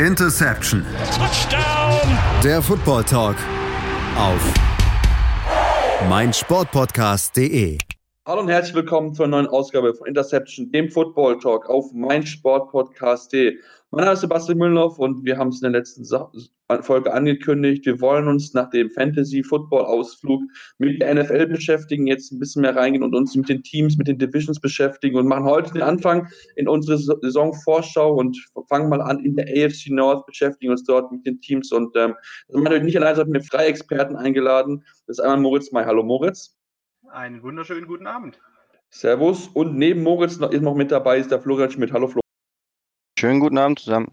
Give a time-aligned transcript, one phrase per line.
[0.00, 0.84] Interception.
[1.16, 2.18] Touchdown.
[2.44, 3.36] Der Football Talk
[4.18, 4.42] auf
[6.06, 7.78] meinsportpodcast.de.
[8.26, 13.56] Hallo und herzlich willkommen zur neuen Ausgabe von Interception, dem Football Talk auf meinsportpodcast.de.
[13.96, 16.04] Mein Name ist Sebastian Müllhoff und wir haben es in der letzten
[16.82, 17.86] Folge angekündigt.
[17.86, 20.42] Wir wollen uns nach dem Fantasy-Football-Ausflug
[20.76, 24.06] mit der NFL beschäftigen, jetzt ein bisschen mehr reingehen und uns mit den Teams, mit
[24.06, 28.36] den Divisions beschäftigen und machen heute den Anfang in unsere Saisonvorschau und
[28.68, 32.14] fangen mal an in der AFC North, beschäftigen uns dort mit den Teams und ähm,
[32.48, 34.84] das haben wir nicht allein, sondern mit drei Experten eingeladen.
[35.06, 35.86] Das ist einmal Moritz May.
[35.86, 36.54] Hallo Moritz.
[37.08, 38.38] Einen wunderschönen guten Abend.
[38.90, 39.48] Servus.
[39.54, 41.94] Und neben Moritz ist noch mit dabei ist der Florian Schmidt.
[41.94, 42.25] Hallo Florian.
[43.18, 44.12] Schönen guten Abend zusammen.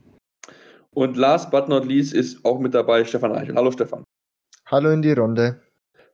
[0.91, 3.55] Und last but not least ist auch mit dabei Stefan Reichel.
[3.55, 4.05] Hallo Stefan.
[4.67, 5.61] Hallo in die Runde.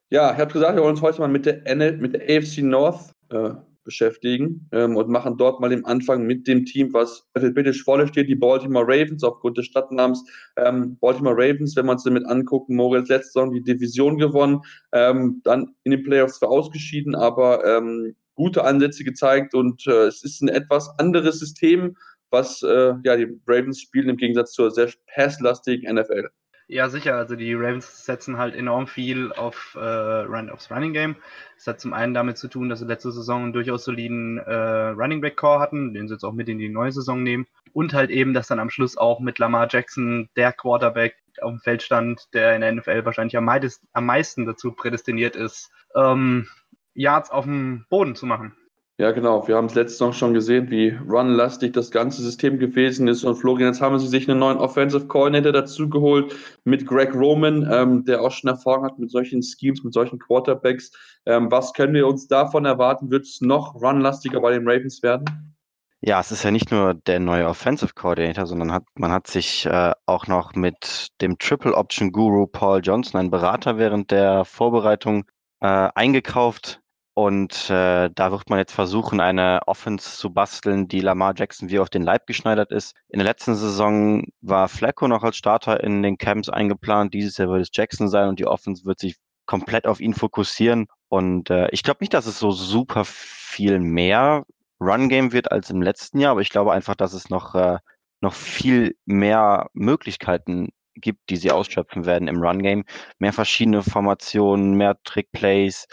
[0.09, 2.63] Ja, ich habe gesagt, wir wollen uns heute mal mit der, NL, mit der AFC
[2.63, 3.52] North äh,
[3.84, 8.27] beschäftigen ähm, und machen dort mal den Anfang mit dem Team, was alphabetisch vorne steht,
[8.27, 10.26] die Baltimore Ravens, aufgrund des Stadtnamens.
[10.57, 14.62] Ähm, Baltimore Ravens, wenn man es damit angucken, Moritz letzte Saison die Division gewonnen,
[14.93, 20.24] ähm, dann in den Playoffs zwar ausgeschieden, aber ähm, gute Ansätze gezeigt und äh, es
[20.24, 21.98] ist ein etwas anderes System,
[22.32, 26.30] was äh, ja, die Ravens spielen im Gegensatz zur sehr passlastigen NFL.
[26.71, 27.16] Ja, sicher.
[27.16, 31.16] Also die Ravens setzen halt enorm viel auf äh, Run, aufs Running Game.
[31.55, 34.54] Das hat zum einen damit zu tun, dass sie letzte Saison einen durchaus soliden äh,
[34.90, 37.48] Running Back Core hatten, den sie jetzt auch mit in die neue Saison nehmen.
[37.74, 41.60] Und halt eben, dass dann am Schluss auch mit Lamar Jackson der Quarterback auf dem
[41.60, 46.48] Feld stand, der in der NFL wahrscheinlich am, meist, am meisten dazu prädestiniert ist, ähm,
[46.93, 48.55] Yards auf dem Boden zu machen.
[49.00, 49.48] Ja, genau.
[49.48, 53.24] Wir haben es letztes Mal schon gesehen, wie runlastig das ganze System gewesen ist.
[53.24, 58.04] Und Florian, jetzt haben sie sich einen neuen Offensive Coordinator dazugeholt mit Greg Roman, ähm,
[58.04, 60.92] der auch schon Erfahrung hat mit solchen Schemes, mit solchen Quarterbacks.
[61.26, 63.10] Ähm, was können wir uns davon erwarten?
[63.10, 65.56] Wird es noch runlastiger bei den Ravens werden?
[66.02, 69.66] Ja, es ist ja nicht nur der neue Offensive Coordinator, sondern hat, man hat sich
[69.66, 75.24] äh, auch noch mit dem Triple Option Guru Paul Johnson, ein Berater während der Vorbereitung,
[75.62, 76.82] äh, eingekauft,
[77.19, 81.80] und äh, da wird man jetzt versuchen, eine Offense zu basteln, die Lamar Jackson wie
[81.80, 82.96] auf den Leib geschneidert ist.
[83.09, 87.13] In der letzten Saison war Flacco noch als Starter in den Camps eingeplant.
[87.13, 90.88] Dieses Jahr wird es Jackson sein und die Offense wird sich komplett auf ihn fokussieren.
[91.09, 94.46] Und äh, ich glaube nicht, dass es so super viel mehr
[94.79, 97.79] Run-Game wird als im letzten Jahr, aber ich glaube einfach, dass es noch, äh,
[98.22, 102.85] noch viel mehr Möglichkeiten gibt, die sie ausschöpfen werden im Run-Game.
[103.18, 105.88] Mehr verschiedene Formationen, mehr Trick-Plays,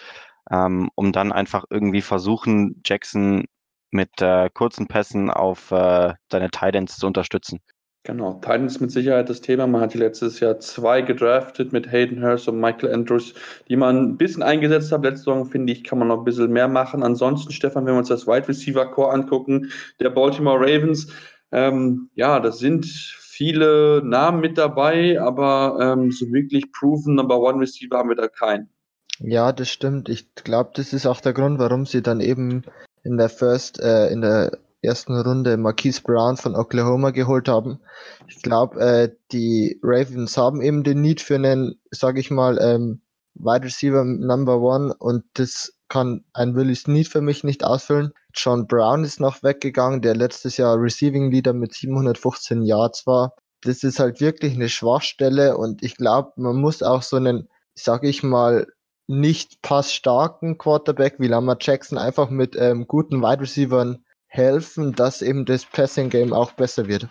[0.51, 3.45] ähm, um dann einfach irgendwie versuchen, Jackson
[3.91, 7.61] mit äh, kurzen Pässen auf äh, seine Titans zu unterstützen.
[8.07, 9.67] Genau, Titans mit Sicherheit das Thema.
[9.67, 13.35] Man hat letztes Jahr zwei gedraftet mit Hayden Hurst und Michael Andrews,
[13.69, 15.03] die man ein bisschen eingesetzt hat.
[15.03, 17.03] Letzte Saison, finde ich, kann man noch ein bisschen mehr machen.
[17.03, 21.13] Ansonsten, Stefan, wenn wir uns das Wide Receiver Core angucken, der Baltimore Ravens,
[21.51, 27.61] ähm, ja, das sind viele Namen mit dabei, aber ähm, so wirklich proven Number One
[27.61, 28.71] Receiver haben wir da keinen.
[29.19, 30.09] Ja, das stimmt.
[30.09, 32.65] Ich glaube, das ist auch der Grund, warum sie dann eben
[33.03, 37.81] in der First, äh, in der ersten Runde Marquise Brown von Oklahoma geholt haben.
[38.29, 43.01] Ich glaube, äh, die Ravens haben eben den Need für einen, sage ich mal, ähm,
[43.35, 48.13] Wide Receiver Number One und das kann ein Willie Snead für mich nicht ausfüllen.
[48.35, 53.35] John Brown ist noch weggegangen, der letztes Jahr Receiving Leader mit 715 Yards war.
[53.63, 58.09] Das ist halt wirklich eine Schwachstelle und ich glaube, man muss auch so einen, sage
[58.09, 58.67] ich mal,
[59.07, 63.97] nicht passstarken Quarterback wie Lamar Jackson einfach mit ähm, guten Wide Receivers
[64.27, 67.09] helfen, dass eben das Passing Game auch besser wird.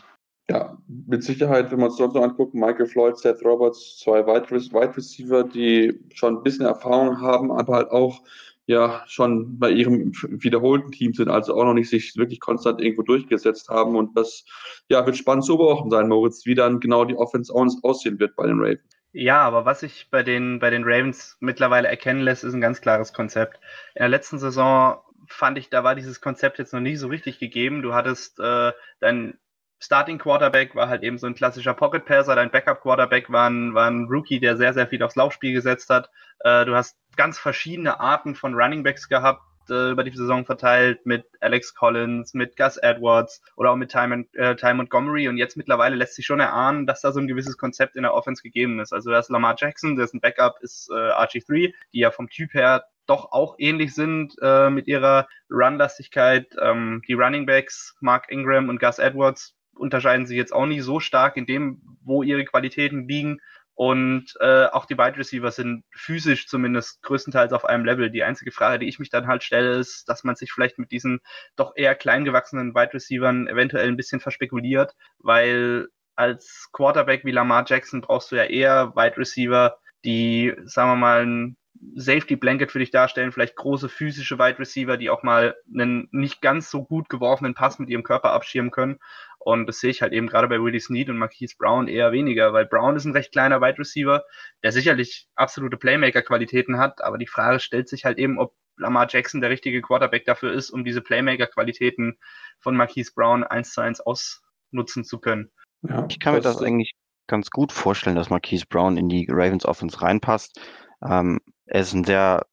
[0.50, 4.51] Ja, mit Sicherheit, wenn wir uns sonst noch angucken, Michael Floyd, Seth Roberts, zwei Wide
[4.95, 8.22] Receiver, die schon ein bisschen Erfahrung haben, aber halt auch
[8.67, 13.03] ja schon bei ihrem wiederholten Team sind, also auch noch nicht sich wirklich konstant irgendwo
[13.03, 13.95] durchgesetzt haben.
[13.95, 14.45] Und das
[14.89, 18.45] ja, wird spannend zu beobachten sein, Moritz, wie dann genau die Offense aussehen wird bei
[18.45, 18.94] den Ravens.
[19.17, 22.81] Ja, aber was sich bei den, bei den Ravens mittlerweile erkennen lässt, ist ein ganz
[22.81, 23.61] klares Konzept.
[23.93, 24.99] In der letzten Saison
[25.29, 27.81] fand ich, da war dieses Konzept jetzt noch nicht so richtig gegeben.
[27.81, 29.37] Du hattest äh, dein
[29.79, 33.73] Starting Quarterback war halt eben so ein klassischer Pocket Passer, dein Backup Quarterback war ein,
[33.73, 36.09] war ein Rookie, der sehr, sehr viel aufs Laufspiel gesetzt hat.
[36.40, 41.06] Äh, du hast ganz verschiedene Arten von Running Backs gehabt, äh, über die Saison verteilt
[41.06, 45.28] mit Alex Collins, mit Gus Edwards oder auch mit Ty, äh, Ty Montgomery.
[45.28, 48.14] Und jetzt mittlerweile lässt sich schon erahnen, dass da so ein gewisses Konzept in der
[48.14, 48.94] Offense gegeben ist.
[48.94, 52.85] Also da ist Lamar Jackson, dessen Backup ist äh, RG3, die ja vom Typ her
[53.08, 56.56] doch auch ähnlich sind äh, mit ihrer Run-Lastigkeit.
[56.59, 61.00] Ähm, die Running Backs, Mark Ingram und Gus Edwards, unterscheiden sich jetzt auch nicht so
[61.00, 63.41] stark in dem, wo ihre Qualitäten liegen.
[63.75, 68.09] Und äh, auch die Wide Receiver sind physisch zumindest größtenteils auf einem Level.
[68.09, 70.91] Die einzige Frage, die ich mich dann halt stelle, ist, dass man sich vielleicht mit
[70.91, 71.19] diesen
[71.57, 77.66] doch eher klein gewachsenen Wide Receivern eventuell ein bisschen verspekuliert, weil als Quarterback wie Lamar
[77.67, 81.57] Jackson brauchst du ja eher Wide Receiver, die, sagen wir mal, ein
[81.95, 86.41] Safety Blanket für dich darstellen, vielleicht große physische Wide Receiver, die auch mal einen nicht
[86.41, 88.99] ganz so gut geworfenen Pass mit ihrem Körper abschirmen können.
[89.45, 92.51] Und das sehe ich halt eben gerade bei Willie Snead und Marquise Brown eher weniger,
[92.51, 94.23] weil Brown ist ein recht kleiner Wide Receiver,
[94.63, 99.41] der sicherlich absolute Playmaker-Qualitäten hat, aber die Frage stellt sich halt eben, ob Lamar Jackson
[99.41, 102.17] der richtige Quarterback dafür ist, um diese Playmaker-Qualitäten
[102.59, 105.51] von Marquise Brown eins zu eins ausnutzen zu können.
[105.83, 106.93] Ja, ich kann mir das eigentlich
[107.27, 110.59] ganz gut vorstellen, dass Marquise Brown in die Ravens Offense reinpasst.
[111.07, 112.47] Ähm, er ist ein sehr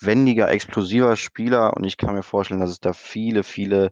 [0.00, 3.90] wendiger, explosiver Spieler und ich kann mir vorstellen, dass es da viele, viele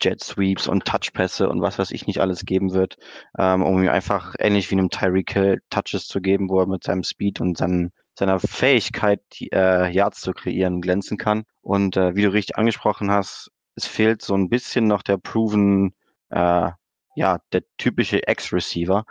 [0.00, 2.96] Jet Sweeps und Touchpässe und was weiß ich nicht alles geben wird,
[3.38, 6.84] ähm, um ihm einfach ähnlich wie einem Tyreek Hill Touches zu geben, wo er mit
[6.84, 11.44] seinem Speed und seinen, seiner Fähigkeit, die, äh, Yards zu kreieren, glänzen kann.
[11.62, 15.94] Und äh, wie du richtig angesprochen hast, es fehlt so ein bisschen noch der proven,
[16.30, 16.70] äh,
[17.16, 19.04] ja, der typische Ex-Receiver.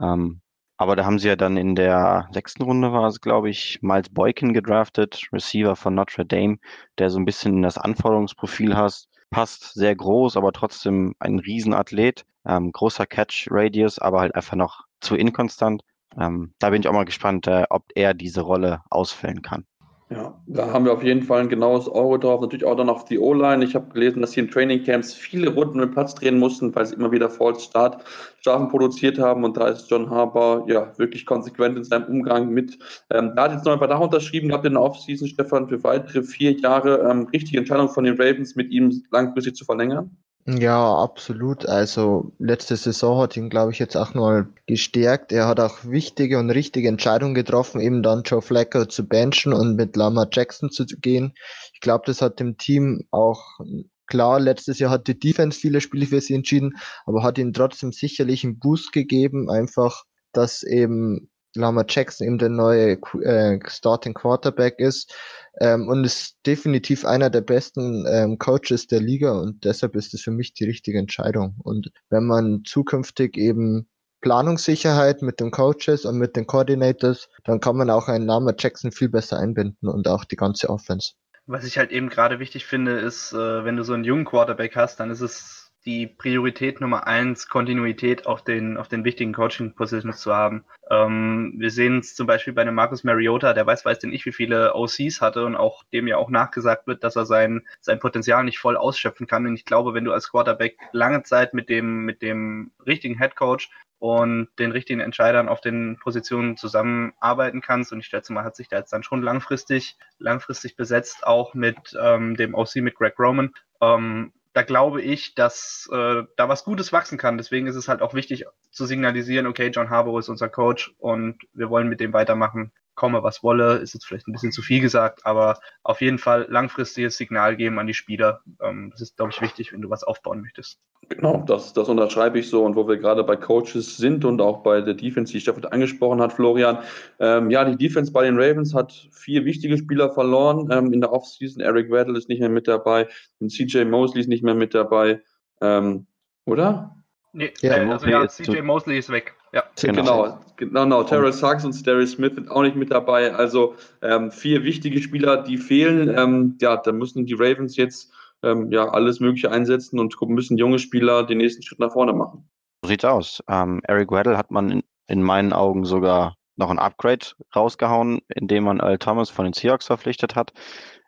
[0.00, 0.40] Ähm,
[0.80, 4.08] aber da haben sie ja dann in der sechsten Runde war es, glaube ich, Miles
[4.08, 6.56] Boykin gedraftet, Receiver von Notre Dame,
[6.96, 12.72] der so ein bisschen das Anforderungsprofil hast, passt, sehr groß, aber trotzdem ein Riesenathlet, ähm,
[12.72, 15.82] großer Catch-Radius, aber halt einfach noch zu inkonstant.
[16.18, 19.66] Ähm, da bin ich auch mal gespannt, äh, ob er diese Rolle ausfüllen kann.
[20.12, 22.40] Ja, da haben wir auf jeden Fall ein genaues Auge drauf.
[22.40, 23.64] Natürlich auch dann auf die O-Line.
[23.64, 26.84] Ich habe gelesen, dass sie in Training Camps viele Runden mit Platz drehen mussten, weil
[26.84, 28.02] sie immer wieder False Start
[28.40, 29.44] Strafen produziert haben.
[29.44, 32.76] Und da ist John Harper ja wirklich konsequent in seinem Umgang mit.
[33.10, 35.84] Ähm, da hat jetzt noch ein paar Tage unterschrieben, habt in der Offseason, Stefan, für
[35.84, 40.16] weitere vier Jahre ähm, richtige Entscheidung von den Ravens, mit ihm langfristig zu verlängern.
[40.46, 41.66] Ja, absolut.
[41.66, 45.32] Also letzte Saison hat ihn, glaube ich, jetzt auch mal gestärkt.
[45.32, 49.76] Er hat auch wichtige und richtige Entscheidungen getroffen, eben dann Joe Flacco zu benchen und
[49.76, 51.34] mit Lama Jackson zu gehen.
[51.74, 53.60] Ich glaube, das hat dem Team auch
[54.06, 56.76] klar, letztes Jahr hat die Defense viele Spiele für sie entschieden,
[57.06, 62.48] aber hat ihnen trotzdem sicherlich einen Boost gegeben, einfach, dass eben Lama Jackson eben der
[62.48, 65.14] neue äh, Starting Quarterback ist
[65.60, 70.22] ähm, und ist definitiv einer der besten ähm, Coaches der Liga und deshalb ist es
[70.22, 71.56] für mich die richtige Entscheidung.
[71.62, 73.88] Und wenn man zukünftig eben
[74.20, 78.92] Planungssicherheit mit den Coaches und mit den Coordinators, dann kann man auch einen Lama Jackson
[78.92, 81.12] viel besser einbinden und auch die ganze Offense.
[81.46, 84.76] Was ich halt eben gerade wichtig finde, ist, äh, wenn du so einen jungen Quarterback
[84.76, 90.20] hast, dann ist es die Priorität Nummer eins, Kontinuität auf den, auf den wichtigen Coaching-Positions
[90.20, 90.64] zu haben.
[90.90, 94.26] Ähm, wir sehen es zum Beispiel bei einem Marcus Mariota, der weiß, weiß denn ich,
[94.26, 97.98] wie viele OCs hatte und auch dem ja auch nachgesagt wird, dass er sein, sein
[97.98, 99.46] Potenzial nicht voll ausschöpfen kann.
[99.46, 103.36] Und ich glaube, wenn du als Quarterback lange Zeit mit dem, mit dem richtigen Head
[103.36, 107.92] Coach und den richtigen Entscheidern auf den Positionen zusammenarbeiten kannst.
[107.92, 111.76] Und ich schätze mal, hat sich da jetzt dann schon langfristig, langfristig besetzt, auch mit
[112.00, 113.52] ähm, dem OC mit Greg Roman.
[113.82, 117.38] Ähm, da glaube ich, dass äh, da was Gutes wachsen kann.
[117.38, 121.38] Deswegen ist es halt auch wichtig zu signalisieren, okay, John Harbour ist unser Coach und
[121.52, 124.82] wir wollen mit dem weitermachen komme, was wolle, ist jetzt vielleicht ein bisschen zu viel
[124.82, 128.42] gesagt, aber auf jeden Fall langfristiges Signal geben an die Spieler.
[128.60, 130.78] Ähm, das ist, glaube ich, wichtig, wenn du was aufbauen möchtest.
[131.08, 132.62] Genau, das, das unterschreibe ich so.
[132.62, 136.20] Und wo wir gerade bei Coaches sind und auch bei der Defense, die Stefan angesprochen
[136.20, 136.80] hat, Florian.
[137.18, 141.10] Ähm, ja, die Defense bei den Ravens hat vier wichtige Spieler verloren ähm, in der
[141.10, 141.62] Offseason.
[141.62, 143.08] Eric Weddle ist nicht mehr mit dabei,
[143.38, 145.22] und CJ Mosley ist nicht mehr mit dabei.
[145.62, 146.06] Ähm,
[146.44, 146.96] oder?
[147.32, 149.34] Nee, ja, also ja, CJ Mosley ist weg.
[149.52, 150.02] Ja, genau.
[150.02, 150.82] Genau, genau.
[150.82, 151.02] genau.
[151.02, 153.34] Terrell Suggs und Darius Smith sind auch nicht mit dabei.
[153.34, 156.16] Also ähm, vier wichtige Spieler, die fehlen.
[156.16, 160.78] Ähm, ja, da müssen die Ravens jetzt ähm, ja alles Mögliche einsetzen und müssen junge
[160.78, 162.48] Spieler den nächsten Schritt nach vorne machen.
[162.82, 163.42] So sieht's aus.
[163.48, 168.64] Ähm, Eric Weddle hat man in, in, meinen Augen sogar noch ein Upgrade rausgehauen, indem
[168.64, 170.52] man Earl Thomas von den Seahawks verpflichtet hat.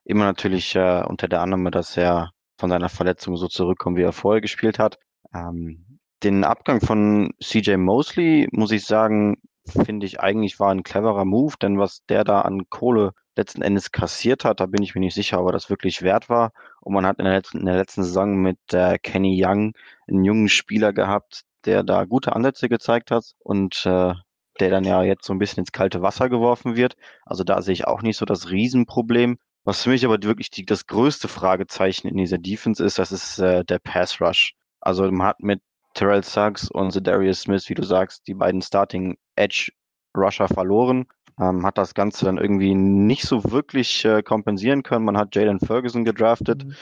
[0.05, 4.13] Immer natürlich äh, unter der Annahme, dass er von seiner Verletzung so zurückkommt, wie er
[4.13, 4.99] vorher gespielt hat.
[5.35, 5.92] Ähm,
[6.23, 9.37] den Abgang von CJ Mosley, muss ich sagen,
[9.67, 13.93] finde ich eigentlich war ein cleverer Move, denn was der da an Kohle letzten Endes
[13.93, 16.53] kassiert hat, da bin ich mir nicht sicher, ob er das wirklich wert war.
[16.81, 19.73] Und man hat in der letzten, in der letzten Saison mit äh, Kenny Young
[20.09, 24.15] einen jungen Spieler gehabt, der da gute Ansätze gezeigt hat und äh,
[24.61, 26.97] der dann ja jetzt so ein bisschen ins kalte Wasser geworfen wird.
[27.25, 29.39] Also da sehe ich auch nicht so das Riesenproblem.
[29.65, 33.39] Was für mich aber wirklich die, das größte Fragezeichen in dieser Defense ist, das ist
[33.39, 34.55] äh, der Pass Rush.
[34.81, 35.63] Also man hat mit
[35.95, 39.73] Terrell Suggs und Darius Smith, wie du sagst, die beiden Starting Edge
[40.17, 41.07] Rusher verloren.
[41.41, 45.05] Ähm, hat das Ganze dann irgendwie nicht so wirklich äh, kompensieren können.
[45.05, 46.65] Man hat Jalen Ferguson gedraftet.
[46.65, 46.75] Mhm.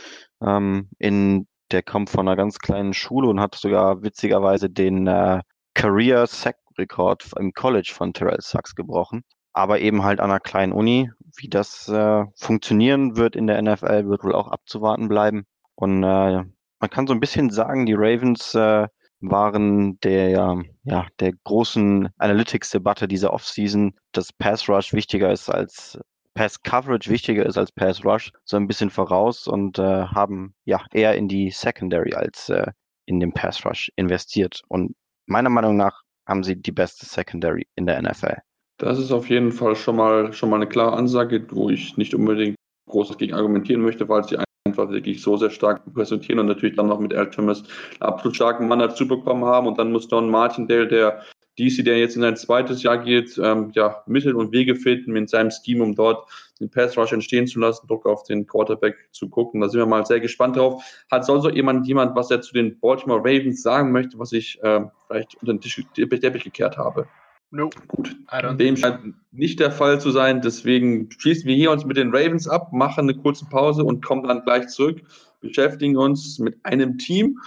[0.43, 5.41] Ähm, in, der kommt von einer ganz kleinen Schule und hat sogar witzigerweise den äh,
[5.75, 9.23] Career Sack Rekord im College von Terrell Suggs gebrochen.
[9.53, 11.11] Aber eben halt an einer kleinen Uni.
[11.37, 15.45] Wie das äh, funktionieren wird in der NFL, wird wohl auch abzuwarten bleiben.
[15.75, 16.45] Und äh,
[16.81, 18.89] man kann so ein bisschen sagen, die Ravens äh,
[19.21, 25.99] waren der, ja, der großen Analytics-Debatte dieser Offseason, dass Pass Rush wichtiger ist als
[26.35, 30.85] Pass Coverage wichtiger ist als Pass Rush, so ein bisschen voraus und äh, haben ja
[30.93, 32.71] eher in die Secondary als äh,
[33.07, 34.63] in den Pass Rush investiert.
[34.69, 34.95] Und
[35.27, 38.37] meiner Meinung nach haben sie die beste Secondary in der NFL.
[38.79, 42.15] Das ist auf jeden Fall schon mal, schon mal eine klare Ansage, wo ich nicht
[42.15, 42.57] unbedingt
[42.89, 46.89] groß gegen argumentieren möchte, weil sie einfach wirklich so sehr stark präsentieren und natürlich dann
[46.89, 49.67] noch mit Al Thomas einen absolut starken Mann dazu bekommen haben.
[49.67, 51.23] Und dann muss Don Martindale, der
[51.59, 55.31] DC, der jetzt in sein zweites Jahr geht, ähm, ja, Mittel und Wege finden mit
[55.31, 56.29] seinem Scheme, um dort
[56.61, 59.61] den Pass Rush entstehen zu lassen, Druck auf den Quarterback zu gucken.
[59.61, 60.83] Da sind wir mal sehr gespannt drauf.
[61.11, 64.83] Hat sonst jemand, jemand, was er zu den Baltimore Ravens sagen möchte, was ich äh,
[65.07, 67.09] vielleicht unter den Tisch, Teppich gekehrt habe?
[67.53, 67.69] No.
[67.89, 68.17] Gut.
[68.59, 70.41] Dem scheint nicht der Fall zu sein.
[70.41, 74.23] Deswegen schließen wir hier uns mit den Ravens ab, machen eine kurze Pause und kommen
[74.23, 75.03] dann gleich zurück.
[75.41, 77.39] Beschäftigen uns mit einem Team,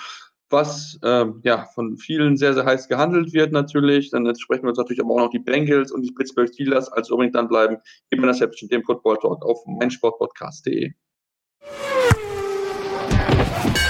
[0.49, 4.11] was äh, ja von vielen sehr, sehr heiß gehandelt wird natürlich.
[4.11, 6.91] Dann sprechen wir uns natürlich aber auch noch die Bengals und die Pittsburgh Steelers.
[6.91, 7.77] Also unbedingt dann bleiben.
[8.09, 10.91] Interception, dem Football Talk auf meinsportpodcast.de.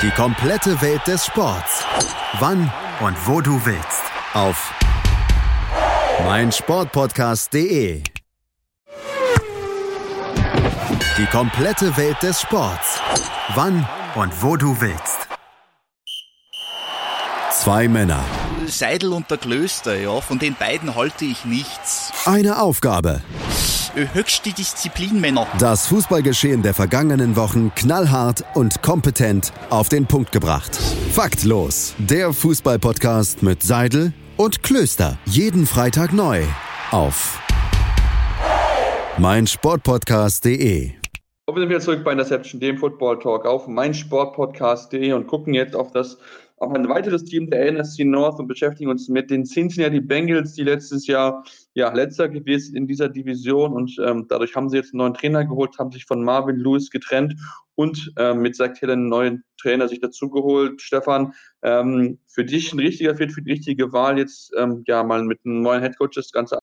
[0.01, 1.86] Die komplette Welt des Sports.
[2.39, 4.03] Wann und wo du willst.
[4.34, 4.83] Auf
[6.22, 8.01] mein Sportpodcast.de.
[11.17, 13.00] Die komplette Welt des Sports.
[13.55, 15.27] Wann und wo du willst.
[17.51, 18.24] Zwei Männer.
[18.65, 22.12] Seidel und der Klöster, ja, von den beiden halte ich nichts.
[22.25, 23.22] Eine Aufgabe.
[23.96, 25.46] Höchste Disziplin, Männer.
[25.60, 30.75] Das Fußballgeschehen der vergangenen Wochen knallhart und kompetent auf den Punkt gebracht.
[31.12, 31.93] Faktlos.
[32.00, 35.18] Der Fußballpodcast mit Seidel und Klöster.
[35.25, 36.44] Jeden Freitag neu
[36.92, 37.40] auf
[39.18, 40.92] meinsportpodcast.de.
[41.46, 45.75] Und wir sind wieder zurück bei Interception, dem Football Talk auf meinsportpodcast.de und gucken jetzt
[45.75, 46.18] auf das
[46.58, 50.63] auf ein weiteres Team der NFC North und beschäftigen uns mit den Cincinnati Bengals, die
[50.63, 55.00] letztes Jahr ja letzter gewesen in dieser Division und ähm, dadurch haben sie jetzt einen
[55.00, 57.36] neuen Trainer geholt, haben sich von Marvin Lewis getrennt
[57.75, 60.82] und ähm, mit Zach Taylor einen neuen Trainer sich dazugeholt.
[60.82, 65.24] Stefan, ähm, für dich ein richtiger Fit, für die richtige Wahl jetzt ähm, ja mal
[65.24, 66.60] mit einem neuen Headcoach das Ganze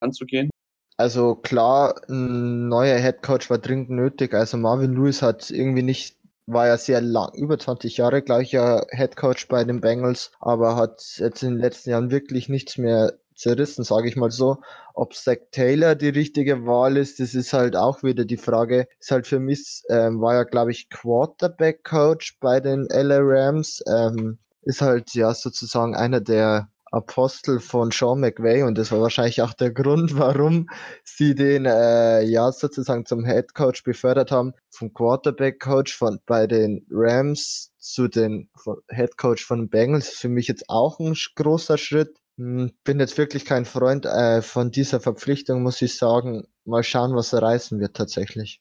[0.00, 0.50] anzugehen?
[0.96, 4.32] Also klar, ein neuer Headcoach war dringend nötig.
[4.32, 9.16] Also Marvin Lewis hat irgendwie nicht war ja sehr lang, über 20 Jahre gleicher Head
[9.16, 13.84] Coach bei den Bengals, aber hat jetzt in den letzten Jahren wirklich nichts mehr zerrissen,
[13.84, 14.58] sage ich mal so.
[14.94, 18.86] Ob Zach Taylor die richtige Wahl ist, das ist halt auch wieder die Frage.
[19.00, 23.82] Ist halt für mich, ähm, war ja glaube ich Quarterback Coach bei den LA Rams,
[23.86, 29.42] ähm, ist halt ja sozusagen einer der Apostel von Sean McVay und das war wahrscheinlich
[29.42, 30.68] auch der Grund, warum
[31.02, 36.46] sie den äh, ja sozusagen zum Head Coach befördert haben, vom Quarterback Coach von bei
[36.46, 38.48] den Rams zu den
[38.88, 40.10] Head Coach von Bengals.
[40.10, 42.16] Für mich jetzt auch ein großer Schritt.
[42.38, 46.46] Hm, bin jetzt wirklich kein Freund äh, von dieser Verpflichtung, muss ich sagen.
[46.64, 48.60] Mal schauen, was er reißen wird tatsächlich.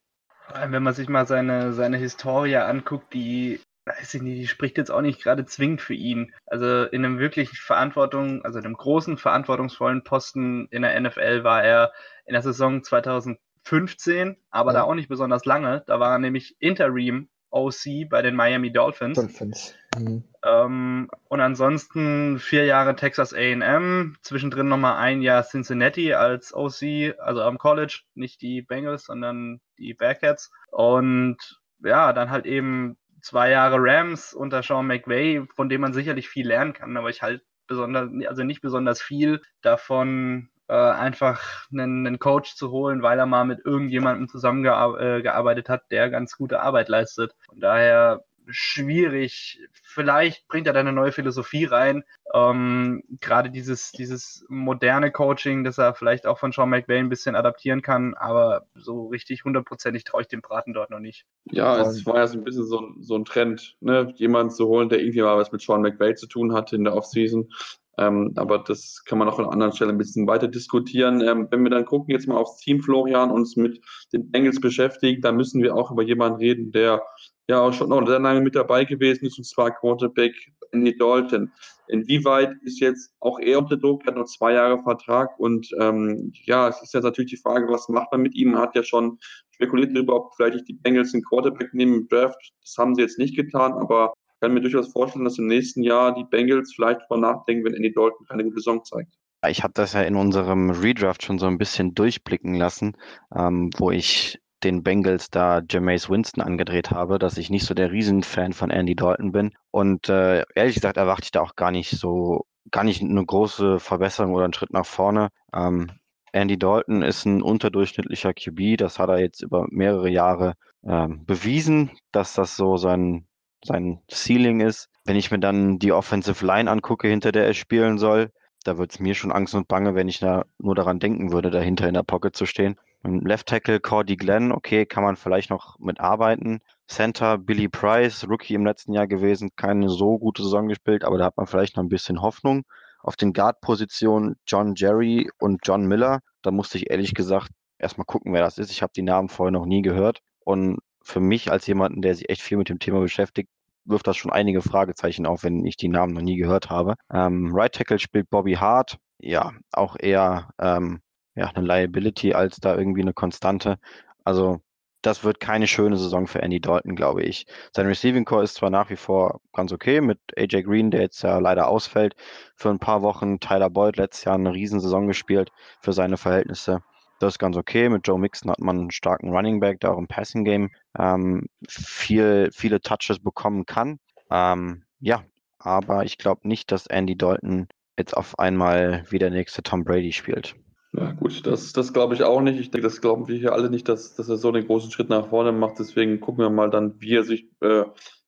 [0.67, 4.91] Wenn man sich mal seine, seine Historie anguckt, die weiß ich nicht, die spricht jetzt
[4.91, 6.33] auch nicht gerade zwingend für ihn.
[6.45, 11.91] Also in einem wirklich Verantwortung, also einem großen verantwortungsvollen Posten in der NFL war er
[12.25, 14.79] in der Saison 2015, aber ja.
[14.79, 15.83] da auch nicht besonders lange.
[15.87, 19.17] Da war er nämlich Interim OC bei den Miami Dolphins.
[19.17, 19.75] Dolphins.
[19.97, 20.23] Mhm.
[20.43, 27.41] Ähm, und ansonsten vier Jahre Texas AM, zwischendrin nochmal ein Jahr Cincinnati als OC, also
[27.41, 30.51] am College, nicht die Bengals, sondern die Bearcats.
[30.71, 31.37] Und
[31.83, 36.47] ja, dann halt eben zwei Jahre Rams unter Sean McVay, von dem man sicherlich viel
[36.47, 42.19] lernen kann, aber ich halt besonders, also nicht besonders viel davon, äh, einfach einen, einen,
[42.19, 46.89] Coach zu holen, weil er mal mit irgendjemandem zusammengearbeitet äh, hat, der ganz gute Arbeit
[46.89, 47.33] leistet.
[47.45, 49.59] Von daher schwierig.
[49.83, 52.03] Vielleicht bringt er da eine neue Philosophie rein.
[52.33, 57.35] Ähm, Gerade dieses, dieses moderne Coaching, das er vielleicht auch von Sean McVay ein bisschen
[57.35, 61.25] adaptieren kann, aber so richtig hundertprozentig traue ich dem Braten dort noch nicht.
[61.51, 64.11] Ja, es war ja so ein bisschen so, so ein Trend, ne?
[64.15, 66.95] jemanden zu holen, der irgendwie mal was mit Sean McVay zu tun hatte in der
[66.95, 67.49] Offseason.
[67.97, 71.21] Ähm, aber das kann man auch an anderen Stellen ein bisschen weiter diskutieren.
[71.21, 73.81] Ähm, wenn wir dann gucken, jetzt mal aufs Team Florian, uns mit
[74.11, 77.03] den Bengals beschäftigen, da müssen wir auch über jemanden reden, der
[77.47, 80.33] ja auch schon noch sehr lange mit dabei gewesen ist, und zwar Quarterback
[80.71, 81.51] Andy Dalton.
[81.87, 86.31] Inwieweit ist jetzt auch er unter Druck, er hat noch zwei Jahre Vertrag und ähm,
[86.45, 88.51] ja, es ist jetzt natürlich die Frage, was macht man mit ihm?
[88.51, 89.19] Man hat ja schon
[89.51, 92.53] spekuliert darüber, ob vielleicht die Bengals einen Quarterback nehmen im Draft.
[92.61, 95.83] Das haben sie jetzt nicht getan, aber ich kann mir durchaus vorstellen, dass im nächsten
[95.83, 99.13] Jahr die Bengals vielleicht darüber nachdenken, wenn Andy Dalton keine gute Saison zeigt.
[99.47, 102.95] Ich habe das ja in unserem Redraft schon so ein bisschen durchblicken lassen,
[103.35, 107.91] ähm, wo ich den Bengals da Jameis Winston angedreht habe, dass ich nicht so der
[107.91, 109.53] Riesenfan von Andy Dalton bin.
[109.71, 113.79] Und äh, ehrlich gesagt erwarte ich da auch gar nicht so, gar nicht eine große
[113.79, 115.29] Verbesserung oder einen Schritt nach vorne.
[115.53, 115.91] Ähm,
[116.31, 121.91] Andy Dalton ist ein unterdurchschnittlicher QB, das hat er jetzt über mehrere Jahre ähm, bewiesen,
[122.11, 123.27] dass das so sein,
[123.63, 124.89] sein Ceiling ist.
[125.05, 128.31] Wenn ich mir dann die Offensive Line angucke, hinter der er spielen soll,
[128.63, 131.51] da wird es mir schon Angst und Bange, wenn ich da nur daran denken würde,
[131.51, 132.77] dahinter in der Pocket zu stehen.
[133.03, 136.61] Left Tackle Cordy Glenn, okay, kann man vielleicht noch mitarbeiten.
[136.87, 141.25] Center Billy Price, Rookie im letzten Jahr gewesen, keine so gute Saison gespielt, aber da
[141.25, 142.63] hat man vielleicht noch ein bisschen Hoffnung.
[142.99, 148.33] Auf den Guard-Positionen John Jerry und John Miller, da musste ich ehrlich gesagt erstmal gucken,
[148.33, 148.71] wer das ist.
[148.71, 150.19] Ich habe die Namen vorher noch nie gehört.
[150.39, 153.49] Und für mich als jemanden, der sich echt viel mit dem Thema beschäftigt,
[153.85, 156.95] wirft das schon einige Fragezeichen auf, wenn ich die Namen noch nie gehört habe.
[157.11, 158.97] Ähm, right Tackle spielt Bobby Hart.
[159.19, 161.01] Ja, auch eher ähm,
[161.35, 163.77] ja, eine Liability als da irgendwie eine Konstante.
[164.23, 164.61] Also
[165.03, 167.45] das wird keine schöne Saison für Andy Dalton, glaube ich.
[167.75, 171.21] Sein Receiving Core ist zwar nach wie vor ganz okay mit AJ Green, der jetzt
[171.23, 172.15] ja leider ausfällt
[172.55, 173.39] für ein paar Wochen.
[173.39, 176.81] Tyler Boyd letztes Jahr eine Riesensaison gespielt für seine Verhältnisse.
[177.19, 177.89] Das ist ganz okay.
[177.89, 181.47] Mit Joe Mixon hat man einen starken Running Back, der auch im Passing Game ähm,
[181.67, 183.99] viel, viele Touches bekommen kann.
[184.31, 185.23] Ähm, ja,
[185.59, 190.13] aber ich glaube nicht, dass Andy Dalton jetzt auf einmal wie der nächste Tom Brady
[190.13, 190.55] spielt.
[190.95, 192.59] Ja, gut, das, das glaube ich auch nicht.
[192.59, 195.09] Ich denke, das glauben wir hier alle nicht, dass, dass er so einen großen Schritt
[195.09, 195.79] nach vorne macht.
[195.79, 197.83] Deswegen gucken wir mal dann, wie er sich äh,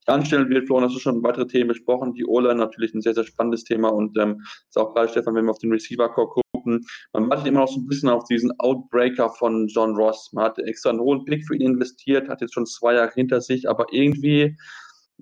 [0.08, 0.66] anstellen wird.
[0.66, 2.14] Florian, hast du schon weitere Themen besprochen.
[2.14, 5.46] Die O-Line natürlich ein sehr, sehr spannendes Thema und ähm, ist auch gerade, Stefan, wenn
[5.46, 6.82] wir auf den Receiver-Core gucken,
[7.14, 10.32] man wartet immer noch so ein bisschen auf diesen Outbreaker von John Ross.
[10.34, 13.42] Man hat extra einen hohen Pick für ihn investiert, hat jetzt schon zwei Jahre hinter
[13.42, 14.58] sich, aber irgendwie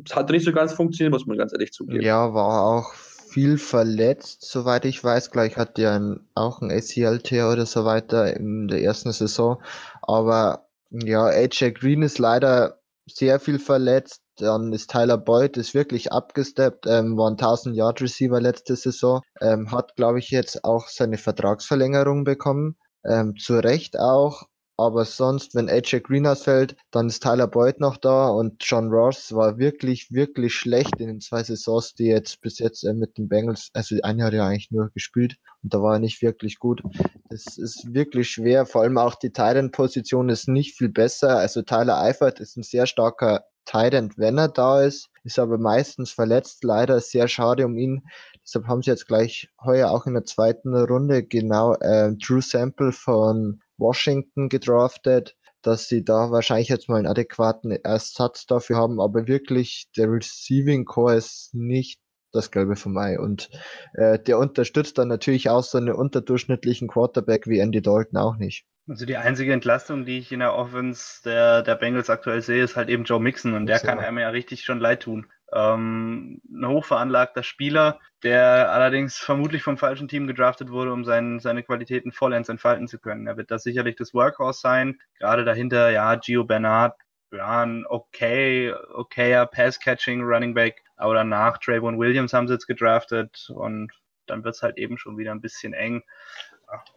[0.04, 2.02] es hat nicht so ganz funktioniert, muss man ganz ehrlich zugeben.
[2.02, 2.94] Ja, war auch
[3.34, 5.32] viel verletzt, soweit ich weiß.
[5.32, 9.62] Gleich hat er auch ein ACL-Tear oder so weiter in der ersten Saison.
[10.04, 14.22] Aber ja, AJ Green ist leider sehr viel verletzt.
[14.38, 19.22] Dann ist Tyler Boyd ist wirklich abgesteppt, ähm, war ein 1000 Yard Receiver letzte Saison,
[19.42, 22.76] ähm, hat glaube ich jetzt auch seine Vertragsverlängerung bekommen,
[23.06, 24.44] ähm, zu Recht auch.
[24.76, 29.34] Aber sonst, wenn AJ Green ausfällt, dann ist Tyler Boyd noch da und John Ross
[29.34, 33.28] war wirklich, wirklich schlecht in den zwei Saisons, die jetzt bis jetzt äh, mit den
[33.28, 36.82] Bengals, also ein Jahr ja eigentlich nur gespielt und da war er nicht wirklich gut.
[37.30, 41.38] Das ist wirklich schwer, vor allem auch die Titan-Position ist nicht viel besser.
[41.38, 46.12] Also Tyler Eifert ist ein sehr starker Titan, wenn er da ist, ist aber meistens
[46.12, 46.64] verletzt.
[46.64, 48.04] Leider sehr schade um ihn.
[48.44, 52.92] Deshalb haben sie jetzt gleich heuer auch in der zweiten Runde genau äh, Drew Sample
[52.92, 59.28] von Washington gedraftet, dass sie da wahrscheinlich jetzt mal einen adäquaten Ersatz dafür haben, aber
[59.28, 62.00] wirklich der Receiving Core ist nicht
[62.34, 63.20] das Gelbe vom Ei.
[63.20, 63.50] Und
[63.94, 68.66] äh, der unterstützt dann natürlich auch so einen unterdurchschnittlichen Quarterback wie Andy Dalton auch nicht.
[68.90, 72.76] Also die einzige Entlastung, die ich in der Offense der, der Bengals aktuell sehe, ist
[72.76, 73.88] halt eben Joe Mixon und der so.
[73.88, 75.28] kann einem ja richtig schon leid tun.
[75.54, 81.64] Ähm, ein hochveranlagter Spieler, der allerdings vermutlich vom falschen Team gedraftet wurde, um sein, seine
[81.64, 83.28] Qualitäten vollends entfalten zu können.
[83.28, 85.00] Er wird da sicherlich das Workhorse sein.
[85.20, 86.96] Gerade dahinter, ja, Gio Bernard,
[87.32, 90.84] ja, ein okay, okayer Pass-Catching Running Back.
[90.96, 93.92] Aber danach Trayvon Williams haben sie jetzt gedraftet und
[94.26, 96.04] dann wird es halt eben schon wieder ein bisschen eng.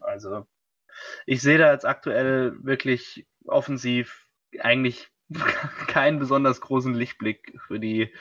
[0.01, 0.47] Also
[1.27, 4.29] ich sehe da jetzt aktuell wirklich offensiv
[4.61, 5.11] eigentlich
[5.89, 8.12] keinen besonders großen Lichtblick für die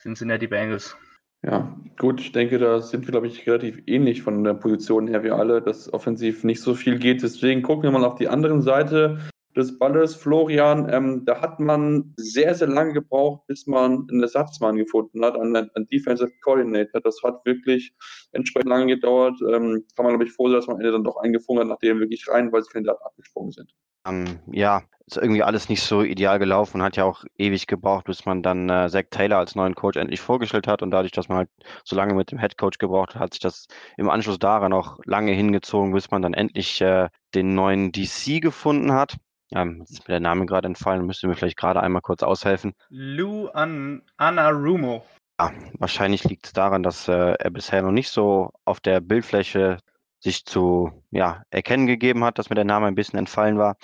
[0.00, 0.96] Cincinnati Bengals.
[1.42, 5.22] Ja, gut, ich denke, da sind wir, glaube ich, relativ ähnlich von der Position her
[5.22, 7.22] wie alle, dass offensiv nicht so viel geht.
[7.22, 9.18] Deswegen gucken wir mal auf die andere Seite
[9.56, 10.88] des Balles, Florian.
[10.92, 15.54] Ähm, da hat man sehr, sehr lange gebraucht, bis man einen Ersatzmann gefunden hat, einen,
[15.56, 17.00] einen Defensive Coordinator.
[17.00, 17.94] Das hat wirklich
[18.32, 19.36] entsprechend lange gedauert.
[19.42, 21.68] Ähm, kann man, glaube ich, froh sein, dass man am Ende dann doch eingefunden hat,
[21.68, 23.72] nachdem wirklich rein, weil die Kandidaten abgesprungen sind.
[24.06, 24.82] Ähm, ja,
[25.16, 28.68] ist irgendwie alles nicht so ideal gelaufen, hat ja auch ewig gebraucht, bis man dann
[28.68, 31.50] äh, Zach Taylor als neuen Coach endlich vorgestellt hat und dadurch, dass man halt
[31.84, 33.66] so lange mit dem Head Coach gebraucht hat, hat sich das
[33.96, 38.92] im Anschluss daran auch lange hingezogen, bis man dann endlich äh, den neuen DC gefunden
[38.92, 39.16] hat.
[39.54, 42.74] Ähm, jetzt ist mir der Name gerade entfallen, müsste mir vielleicht gerade einmal kurz aushelfen.
[42.90, 45.04] Lou An Anarumo.
[45.40, 49.78] Ja, wahrscheinlich liegt es daran, dass äh, er bisher noch nicht so auf der Bildfläche
[50.20, 53.76] sich zu ja, erkennen gegeben hat, dass mir der Name ein bisschen entfallen war.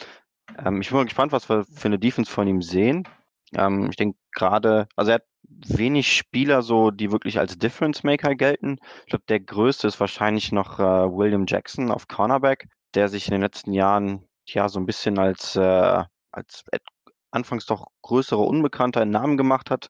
[0.64, 3.08] Ähm, ich bin mal gespannt, was wir für eine Defense von ihm sehen.
[3.54, 8.34] Ähm, ich denke gerade, also er hat wenig Spieler so, die wirklich als Difference Maker
[8.34, 8.78] gelten.
[9.04, 13.32] Ich glaube, der größte ist wahrscheinlich noch äh, William Jackson auf Cornerback, der sich in
[13.32, 16.64] den letzten Jahren ja so ein bisschen als, äh, als
[17.30, 19.88] anfangs doch größere Unbekannter einen Namen gemacht hat.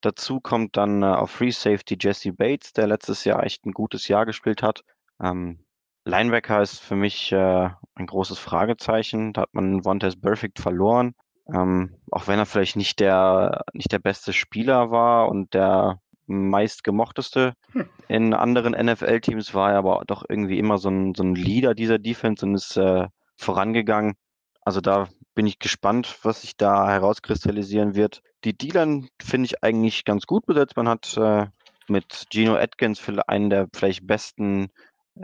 [0.00, 4.08] Dazu kommt dann äh, auf Free Safety Jesse Bates, der letztes Jahr echt ein gutes
[4.08, 4.82] Jahr gespielt hat.
[5.22, 5.65] Ähm,
[6.06, 9.32] Linebacker ist für mich äh, ein großes Fragezeichen.
[9.32, 11.14] Da hat man Vontaze Perfect verloren.
[11.52, 17.54] Ähm, auch wenn er vielleicht nicht der, nicht der beste Spieler war und der meistgemochteste
[17.72, 17.88] hm.
[18.08, 21.98] in anderen NFL-Teams, war er aber doch irgendwie immer so ein, so ein Leader dieser
[21.98, 24.14] Defense und ist äh, vorangegangen.
[24.62, 28.22] Also da bin ich gespannt, was sich da herauskristallisieren wird.
[28.44, 30.76] Die Dealern finde ich eigentlich ganz gut besetzt.
[30.76, 31.46] Man hat äh,
[31.88, 34.70] mit Gino Atkins für einen der vielleicht besten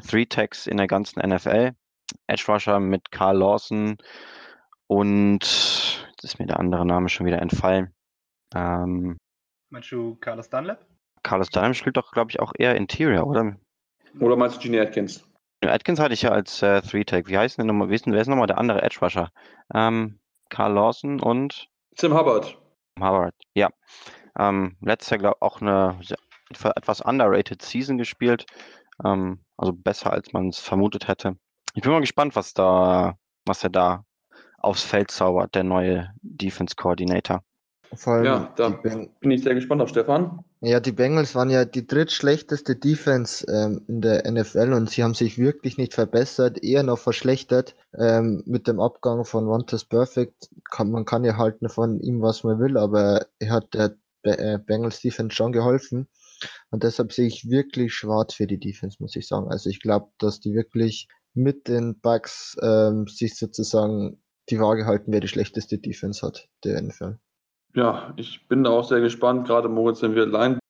[0.06, 1.72] Three-Tags in der ganzen NFL.
[2.26, 3.96] Edge Rusher mit Carl Lawson
[4.86, 5.40] und
[6.10, 7.94] jetzt ist mir der andere Name schon wieder entfallen.
[8.54, 9.18] Ähm,
[9.70, 10.84] Meinst du Carlos Dunlap?
[11.22, 13.56] Carlos Dunlap spielt doch, glaube ich, auch eher Interior, oder?
[14.20, 15.26] Oder meinst du Gene Atkins?
[15.64, 17.28] Atkins hatte ich ja als äh, Three-Tag.
[17.28, 19.30] Wie heißt denn nochmal, wer ist nochmal der andere Edge Rusher?
[19.72, 20.18] Ähm,
[20.50, 22.58] Carl Lawson und Tim Hubbard.
[22.98, 23.70] Hubbard, ja.
[24.38, 25.98] Ähm, letztes Jahr, glaube ich, auch eine
[26.76, 28.44] etwas underrated Season gespielt.
[29.04, 31.36] Ähm, also besser, als man es vermutet hätte.
[31.74, 33.14] Ich bin mal gespannt, was da,
[33.46, 34.04] was er da
[34.58, 37.42] aufs Feld zaubert, der neue Defense Coordinator.
[37.94, 40.44] Vor allem ja, da bin ich sehr gespannt auf Stefan.
[40.60, 45.14] Ja, die Bengals waren ja die drittschlechteste Defense ähm, in der NFL und sie haben
[45.14, 47.74] sich wirklich nicht verbessert, eher noch verschlechtert.
[47.98, 52.44] Ähm, mit dem Abgang von Wantas Perfect kann man kann ja halten von ihm, was
[52.44, 56.08] man will, aber er hat der äh, Bengals Defense schon geholfen.
[56.70, 59.50] Und deshalb sehe ich wirklich schwarz für die Defense, muss ich sagen.
[59.50, 65.12] Also ich glaube, dass die wirklich mit den Bugs ähm, sich sozusagen die Waage halten,
[65.12, 67.18] wer die schlechteste Defense hat, der NFL.
[67.74, 70.60] Ja, ich bin da auch sehr gespannt, gerade Moritz, wenn wir Lineback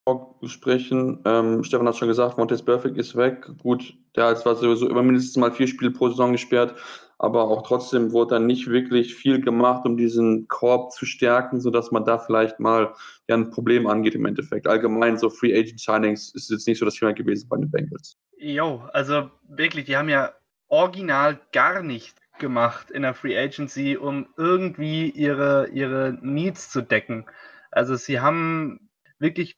[0.45, 1.21] sprechen.
[1.25, 3.49] Ähm, Stefan hat schon gesagt, Montes Perfect ist weg.
[3.59, 6.75] Gut, der hat zwar sowieso immer mindestens mal vier Spiele pro Saison gesperrt,
[7.23, 11.93] aber auch trotzdem wurde dann nicht wirklich viel gemacht, um diesen Korb zu stärken, sodass
[11.93, 12.95] man da vielleicht mal
[13.29, 14.67] ja, ein Problem angeht im Endeffekt.
[14.67, 18.19] Allgemein so Free Agent Signings ist jetzt nicht so das Thema gewesen bei den Bengals.
[18.37, 20.33] Jo, also wirklich, die haben ja
[20.67, 27.27] original gar nichts gemacht in der Free Agency, um irgendwie ihre, ihre Needs zu decken.
[27.71, 29.57] Also sie haben wirklich,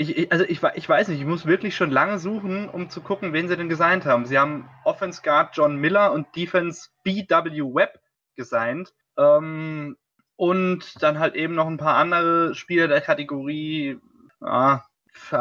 [0.00, 3.34] ich, also ich, ich weiß nicht, ich muss wirklich schon lange suchen, um zu gucken,
[3.34, 4.24] wen sie denn gesigned haben.
[4.24, 7.28] Sie haben Offense Guard John Miller und Defense BW
[7.74, 8.00] Webb
[8.34, 8.94] gesigned.
[9.18, 9.98] Ähm,
[10.36, 14.00] und dann halt eben noch ein paar andere Spieler der Kategorie,
[14.40, 14.86] ja,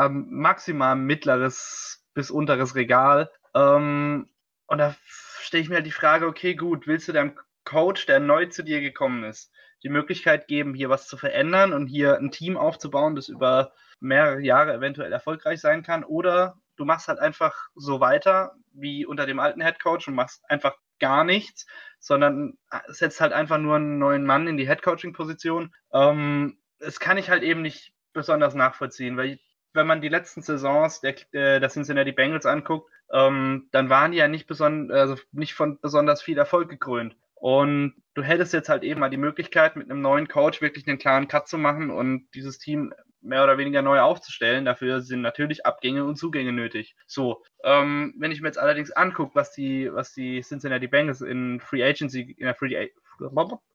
[0.10, 3.32] maximal mittleres bis unteres Regal.
[3.56, 4.28] Ähm,
[4.68, 4.94] und da
[5.40, 8.62] stelle ich mir halt die Frage, okay, gut, willst du deinem Coach, der neu zu
[8.64, 13.16] dir gekommen ist, die Möglichkeit geben, hier was zu verändern und hier ein Team aufzubauen,
[13.16, 16.04] das über mehrere Jahre eventuell erfolgreich sein kann?
[16.04, 20.44] Oder du machst halt einfach so weiter wie unter dem alten Head Coach und machst
[20.50, 21.66] einfach gar nichts,
[22.00, 22.58] sondern
[22.88, 25.74] setzt halt einfach nur einen neuen Mann in die Head Coaching Position.
[25.94, 29.40] Ähm, das kann ich halt eben nicht besonders nachvollziehen, weil
[29.74, 34.18] wenn man die letzten Saisons der, äh, der Cincinnati Bengals anguckt, ähm, dann waren die
[34.18, 37.16] ja nicht, beson also nicht von besonders viel Erfolg gekrönt.
[37.36, 40.98] Und du hättest jetzt halt eben mal die Möglichkeit, mit einem neuen Coach wirklich einen
[40.98, 44.66] klaren Cut zu machen und dieses Team mehr oder weniger neu aufzustellen.
[44.66, 46.96] Dafür sind natürlich Abgänge und Zugänge nötig.
[47.08, 51.60] So, ähm, wenn ich mir jetzt allerdings angucke, was die, was die Cincinnati Bengals in
[51.60, 52.90] Free Agency, in der Free,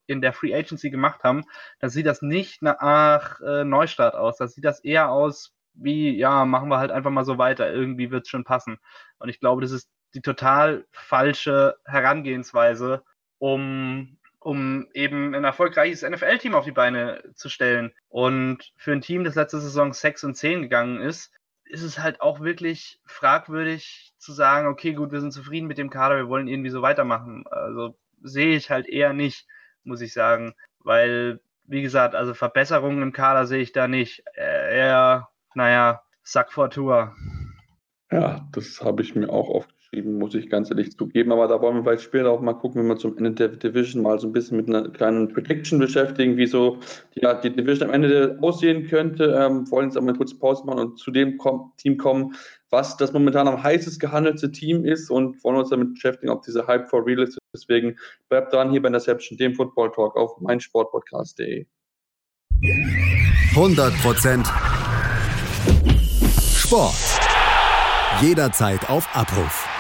[0.07, 1.45] in der Free Agency gemacht haben,
[1.81, 4.37] dann sieht das nicht nach äh, Neustart aus.
[4.39, 8.11] Das sieht das eher aus wie, ja, machen wir halt einfach mal so weiter, irgendwie
[8.11, 8.79] wird es schon passen.
[9.19, 13.03] Und ich glaube, das ist die total falsche Herangehensweise,
[13.39, 17.93] um, um eben ein erfolgreiches NFL-Team auf die Beine zu stellen.
[18.09, 21.33] Und für ein Team, das letzte Saison 6 und 10 gegangen ist,
[21.65, 25.89] ist es halt auch wirklich fragwürdig zu sagen, okay, gut, wir sind zufrieden mit dem
[25.89, 27.45] Kader, wir wollen irgendwie so weitermachen.
[27.51, 29.47] Also sehe ich halt eher nicht,
[29.83, 34.25] muss ich sagen, weil, wie gesagt, also Verbesserungen im Kader sehe ich da nicht.
[34.37, 37.17] Eher naja, Sack vor Tour.
[38.11, 41.33] Ja, das habe ich mir auch aufgeschrieben, muss ich ganz ehrlich zugeben.
[41.33, 44.03] Aber da wollen wir vielleicht später auch mal gucken, wenn wir zum Ende der Division
[44.03, 46.79] mal so ein bisschen mit einer kleinen Prediction beschäftigen, wie so
[47.15, 49.37] ja, die Division am Ende aussehen könnte.
[49.39, 51.39] Ähm, wollen jetzt einmal kurz Pause machen und zu dem
[51.77, 52.35] Team kommen,
[52.71, 56.67] was das momentan am heißest gehandelte Team ist und wollen uns damit beschäftigen, ob diese
[56.67, 57.39] Hype for Real ist.
[57.55, 57.97] Deswegen
[58.29, 61.67] bleibt dran hier bei Interception, dem Football Talk auf meinsportpodcast.de.
[63.55, 64.47] 100 Prozent
[66.41, 66.95] Sport.
[68.21, 69.74] Jederzeit auf Abruf.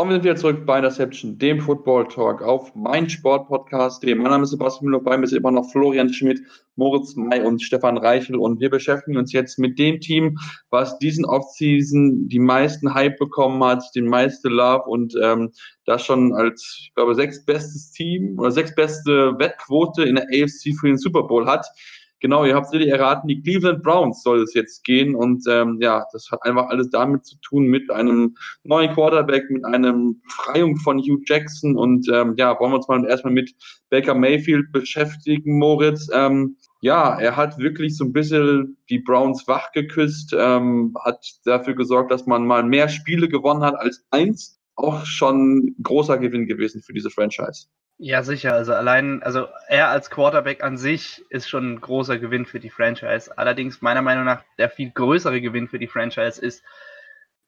[0.00, 4.14] Und wir sind wieder zurück bei Interception, dem Football Talk auf meinsportpodcast.de.
[4.14, 6.40] Mein Name ist Sebastian Müller, bei mir ist immer noch Florian Schmidt,
[6.76, 8.36] Moritz May und Stefan Reichel.
[8.36, 10.38] Und wir beschäftigen uns jetzt mit dem Team,
[10.70, 15.52] was diesen Offseason die meisten Hype bekommen hat, den meisten Love und ähm,
[15.84, 20.74] das schon als, ich glaube, sechs bestes Team oder sechs beste Wettquote in der AFC
[20.80, 21.66] für den Super Bowl hat.
[22.20, 25.14] Genau, ihr habt es richtig erraten, die Cleveland Browns soll es jetzt gehen.
[25.14, 29.64] Und ähm, ja, das hat einfach alles damit zu tun mit einem neuen Quarterback, mit
[29.64, 31.76] einem Befreiung von Hugh Jackson.
[31.76, 33.54] Und ähm, ja, wollen wir uns mal erstmal mit
[33.88, 36.10] Baker Mayfield beschäftigen, Moritz.
[36.12, 41.74] Ähm, ja, er hat wirklich so ein bisschen die Browns wach geküsst, ähm, hat dafür
[41.74, 44.59] gesorgt, dass man mal mehr Spiele gewonnen hat als eins.
[44.80, 47.66] Auch schon großer Gewinn gewesen für diese Franchise.
[48.02, 48.54] Ja, sicher.
[48.54, 52.70] Also allein, also er als Quarterback an sich ist schon ein großer Gewinn für die
[52.70, 53.36] Franchise.
[53.36, 56.64] Allerdings meiner Meinung nach der viel größere Gewinn für die Franchise ist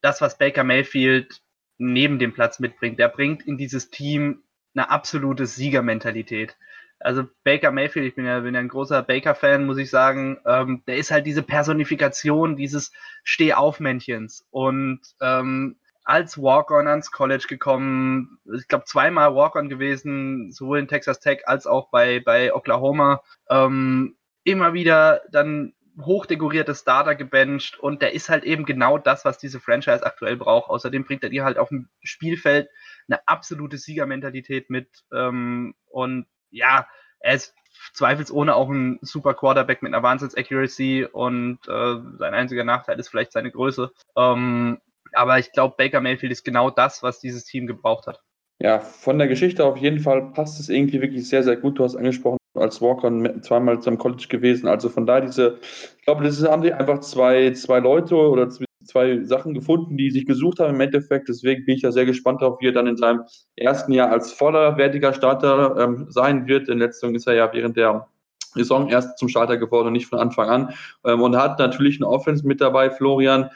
[0.03, 1.40] das, was Baker Mayfield
[1.79, 2.99] neben dem Platz mitbringt.
[2.99, 4.42] Der bringt in dieses Team
[4.75, 6.57] eine absolute Siegermentalität.
[7.01, 10.83] Also Baker Mayfield, ich bin ja, bin ja ein großer Baker-Fan, muss ich sagen, ähm,
[10.87, 12.92] der ist halt diese Personifikation dieses
[13.25, 14.47] Stehaufmännchens.
[14.51, 21.21] Und ähm, als Walk-On ans College gekommen, ich glaube zweimal Walk-On gewesen, sowohl in Texas
[21.21, 23.23] Tech als auch bei, bei Oklahoma.
[23.49, 29.38] Ähm, immer wieder dann hochdekorierte Starter gebencht und der ist halt eben genau das, was
[29.38, 30.71] diese Franchise aktuell braucht.
[30.71, 32.69] Außerdem bringt er dir halt auf dem Spielfeld
[33.09, 36.87] eine absolute Siegermentalität mit ähm, und ja,
[37.21, 37.55] er ist
[37.93, 43.33] zweifelsohne auch ein super Quarterback mit einer Wahnsinns-Accuracy und äh, sein einziger Nachteil ist vielleicht
[43.33, 43.93] seine Größe.
[44.17, 44.81] Ähm,
[45.14, 48.20] aber ich glaube, Baker Mayfield ist genau das, was dieses Team gebraucht hat.
[48.59, 51.79] Ja, von der Geschichte auf jeden Fall passt es irgendwie wirklich sehr, sehr gut.
[51.79, 53.11] Du hast angesprochen, als Walker
[53.42, 54.68] zweimal zum College gewesen.
[54.68, 55.59] Also von daher diese,
[55.98, 60.27] ich glaube, das haben sie einfach zwei, zwei Leute oder zwei Sachen gefunden, die sich
[60.27, 61.29] gesucht haben im Endeffekt.
[61.29, 63.25] Deswegen bin ich ja sehr gespannt darauf, wie er dann in seinem
[63.57, 66.68] ersten Jahr als vollerwertiger Starter ähm, sein wird.
[66.68, 68.07] In letzter ist er ja während der
[68.55, 70.75] Saison erst zum Starter geworden und nicht von Anfang an.
[71.05, 73.51] Ähm, und hat natürlich eine Offense mit dabei, Florian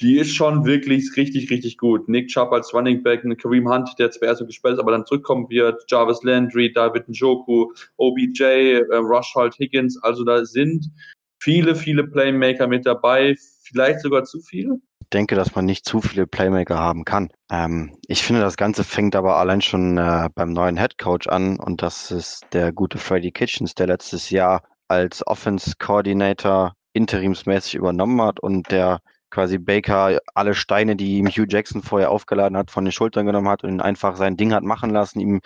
[0.00, 2.08] die ist schon wirklich richtig, richtig gut.
[2.08, 5.06] Nick Chubb als Running Back, Kareem Hunt, der zwar erst so gesperrt ist, aber dann
[5.06, 10.90] zurückkommen wird, Jarvis Landry, David Njoku, OBJ, äh, Rushhold Higgins, also da sind
[11.38, 14.80] viele, viele Playmaker mit dabei, vielleicht sogar zu viele.
[15.00, 17.28] Ich denke, dass man nicht zu viele Playmaker haben kann.
[17.50, 21.60] Ähm, ich finde, das Ganze fängt aber allein schon äh, beim neuen Head Coach an
[21.60, 28.20] und das ist der gute Freddy Kitchens, der letztes Jahr als Offense Coordinator interimsmäßig übernommen
[28.22, 29.00] hat und der
[29.34, 33.48] quasi Baker alle Steine, die ihm Hugh Jackson vorher aufgeladen hat, von den Schultern genommen
[33.48, 35.40] hat und ihn einfach sein Ding hat machen lassen, ihm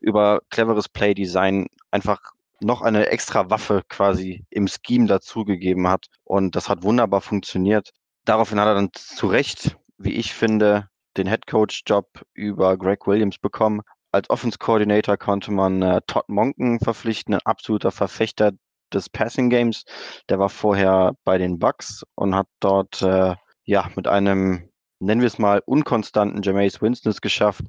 [0.00, 2.20] über cleveres Playdesign einfach
[2.60, 6.06] noch eine extra Waffe quasi im Scheme dazugegeben hat.
[6.24, 7.90] Und das hat wunderbar funktioniert.
[8.24, 13.06] Daraufhin hat er dann zu Recht, wie ich finde, den Head Coach Job über Greg
[13.06, 13.82] Williams bekommen.
[14.10, 18.52] Als Offense Coordinator konnte man äh, Todd Monken verpflichten, ein absoluter Verfechter
[18.92, 19.84] des Passing Games.
[20.28, 24.70] Der war vorher bei den Bucks und hat dort äh, ja mit einem,
[25.00, 27.62] nennen wir es mal, unkonstanten Jameis Winston es geschafft,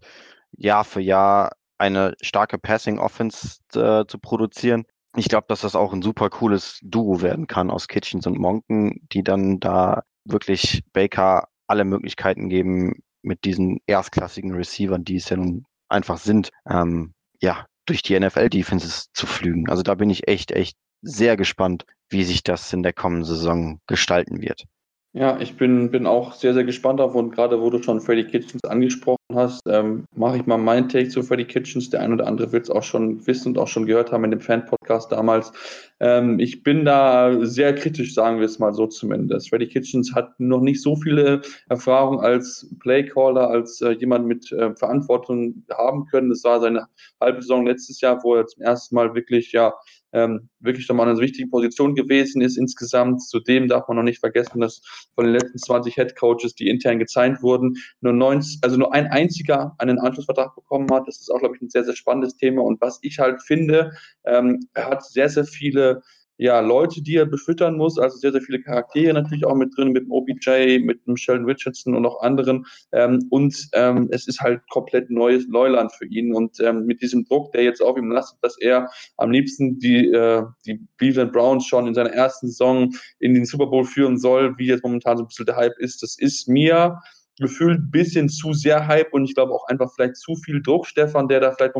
[0.52, 4.86] Jahr für Jahr eine starke Passing Offense äh, zu produzieren.
[5.16, 9.08] Ich glaube, dass das auch ein super cooles Duo werden kann aus Kitchens und Monken,
[9.12, 15.38] die dann da wirklich Baker alle Möglichkeiten geben, mit diesen erstklassigen Receivern, die es ja
[15.38, 19.70] nun einfach sind, ähm, ja, durch die NFL-Defenses zu flügen.
[19.70, 23.80] Also da bin ich echt, echt sehr gespannt, wie sich das in der kommenden Saison
[23.88, 24.66] gestalten wird.
[25.14, 28.26] Ja, ich bin, bin auch sehr, sehr gespannt auf und gerade wo du schon Freddy
[28.26, 31.90] Kitchens angesprochen hast, ähm, mache ich mal meinen Take zu Freddy Kitchens.
[31.90, 34.30] Der ein oder andere wird es auch schon wissen und auch schon gehört haben in
[34.30, 35.52] dem Fan-Podcast damals.
[36.00, 39.50] Ähm, ich bin da sehr kritisch, sagen wir es mal so zumindest.
[39.50, 44.76] Freddy Kitchens hat noch nicht so viele Erfahrungen als Playcaller, als äh, jemand mit äh,
[44.76, 46.30] Verantwortung haben können.
[46.30, 46.86] Das war seine
[47.20, 49.74] halbe Saison letztes Jahr, wo er zum ersten Mal wirklich ja
[50.12, 53.22] ähm, wirklich nochmal eine wichtige Position gewesen ist insgesamt.
[53.24, 54.82] Zudem darf man noch nicht vergessen, dass
[55.16, 59.08] von den letzten 20 Head Coaches, die intern gezeigt wurden, nur 90, also nur ein
[59.08, 61.08] einziger einen Anschlussvertrag bekommen hat.
[61.08, 62.64] Das ist auch, glaube ich, ein sehr, sehr spannendes Thema.
[62.64, 63.92] Und was ich halt finde,
[64.26, 66.02] ähm, er hat sehr, sehr viele
[66.40, 69.90] ja, Leute, die er befüttern muss, also sehr, sehr viele Charaktere natürlich auch mit drin,
[69.90, 72.66] mit dem OBJ, mit dem Sheldon Richardson und auch anderen.
[72.94, 76.34] Ähm, und ähm, es ist halt komplett neues Neuland für ihn.
[76.34, 80.10] Und ähm, mit diesem Druck, der jetzt auf ihm lastet, dass er am liebsten die,
[80.12, 84.58] äh, die Cleveland Browns schon in seiner ersten Saison in den Super Bowl führen soll,
[84.58, 87.02] wie jetzt momentan so ein bisschen der Hype ist, das ist mir
[87.38, 90.88] gefühlt ein bisschen zu sehr Hype und ich glaube auch einfach vielleicht zu viel Druck,
[90.88, 91.76] Stefan, der da vielleicht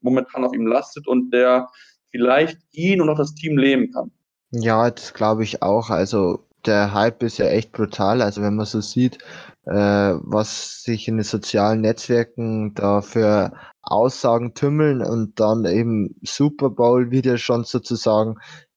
[0.00, 1.68] momentan auf ihm lastet und der
[2.10, 4.10] vielleicht ihn und auch das Team leben kann.
[4.50, 5.90] Ja, das glaube ich auch.
[5.90, 8.22] Also der Hype ist ja echt brutal.
[8.22, 9.18] Also wenn man so sieht,
[9.66, 16.70] äh, was sich in den sozialen Netzwerken da für Aussagen tümmeln und dann eben Super
[16.70, 18.36] Bowl wieder schon sozusagen,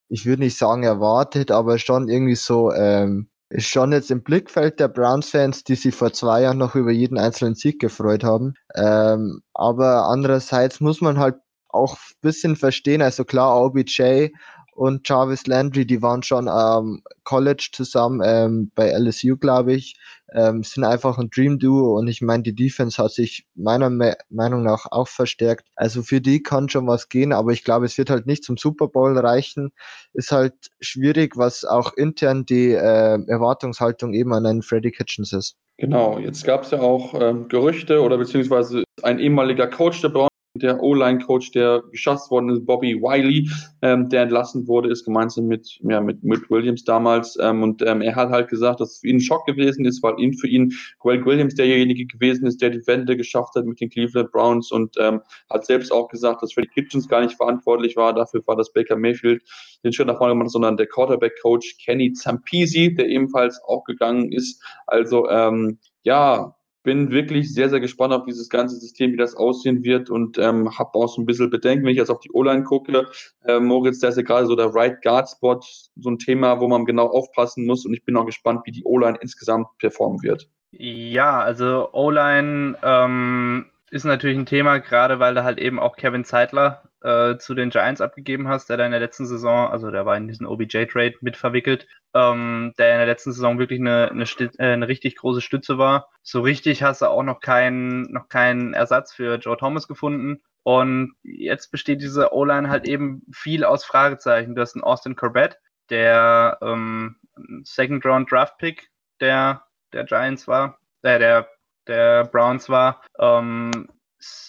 [0.09, 4.79] ich würde nicht sagen erwartet, aber schon irgendwie so ähm, ist schon jetzt im Blickfeld
[4.79, 8.53] der Browns-Fans, die sich vor zwei Jahren noch über jeden einzelnen Sieg gefreut haben.
[8.75, 11.35] Ähm, aber andererseits muss man halt
[11.73, 14.29] auch ein bisschen verstehen, also klar, OBJ
[14.73, 19.95] und Jarvis Landry, die waren schon ähm, College zusammen ähm, bei LSU, glaube ich,
[20.33, 24.15] ähm, sind einfach ein Dream Duo und ich meine, die Defense hat sich meiner Me
[24.29, 25.67] Meinung nach auch verstärkt.
[25.75, 28.57] Also für die kann schon was gehen, aber ich glaube, es wird halt nicht zum
[28.57, 29.71] Super Bowl reichen.
[30.13, 35.57] Ist halt schwierig, was auch intern die äh, Erwartungshaltung eben an einen Freddy Kitchens ist.
[35.77, 40.30] Genau, jetzt gab es ja auch ähm, Gerüchte oder beziehungsweise ein ehemaliger Coach der Browns
[40.53, 43.49] der O-Line-Coach, der geschasst worden ist, Bobby Wiley,
[43.81, 47.37] ähm, der entlassen wurde, ist gemeinsam mit, ja, mit, mit Williams damals.
[47.41, 50.03] Ähm, und ähm, er hat halt gesagt, dass es für ihn ein Schock gewesen ist,
[50.03, 53.79] weil ihn für ihn Greg Williams derjenige gewesen ist, der die Wende geschafft hat mit
[53.79, 57.95] den Cleveland Browns und ähm, hat selbst auch gesagt, dass Freddie Kitchens gar nicht verantwortlich
[57.95, 58.13] war.
[58.13, 59.41] Dafür war das Baker Mayfield
[59.83, 64.61] den Schritt nach vorne gemacht, sondern der Quarterback-Coach Kenny Zampisi, der ebenfalls auch gegangen ist.
[64.85, 69.83] Also ähm, ja, bin wirklich sehr, sehr gespannt auf dieses ganze System, wie das aussehen
[69.83, 72.63] wird und ähm, habe auch so ein bisschen Bedenken, wenn ich jetzt auf die O-Line
[72.63, 73.07] gucke.
[73.45, 76.67] Äh, Moritz, der ist ja gerade so der Right Guard Spot, so ein Thema, wo
[76.67, 80.49] man genau aufpassen muss und ich bin auch gespannt, wie die O-Line insgesamt performen wird.
[80.71, 86.23] Ja, also O-Line ähm, ist natürlich ein Thema, gerade weil da halt eben auch Kevin
[86.23, 90.05] Zeitler äh, zu den Giants abgegeben hast, der da in der letzten Saison, also der
[90.05, 94.23] war in diesen OBJ-Trade mit verwickelt, ähm, der in der letzten Saison wirklich eine, eine,
[94.23, 96.09] äh, eine richtig große Stütze war.
[96.21, 100.41] So richtig hast du auch noch keinen, noch keinen Ersatz für Joe Thomas gefunden.
[100.63, 104.53] Und jetzt besteht diese O-Line halt eben viel aus Fragezeichen.
[104.53, 105.57] Du hast einen Austin Corbett,
[105.89, 107.15] der ähm,
[107.63, 111.47] Second Round Draft Pick der, der Giants war, äh, der,
[111.87, 113.01] der Browns war.
[113.19, 113.87] Ähm,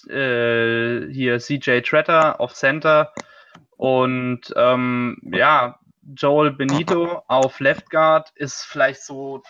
[0.09, 3.13] äh, hier CJ Tretter auf Center
[3.77, 5.79] und ähm, ja,
[6.17, 9.43] Joel Benito auf Left Guard ist vielleicht so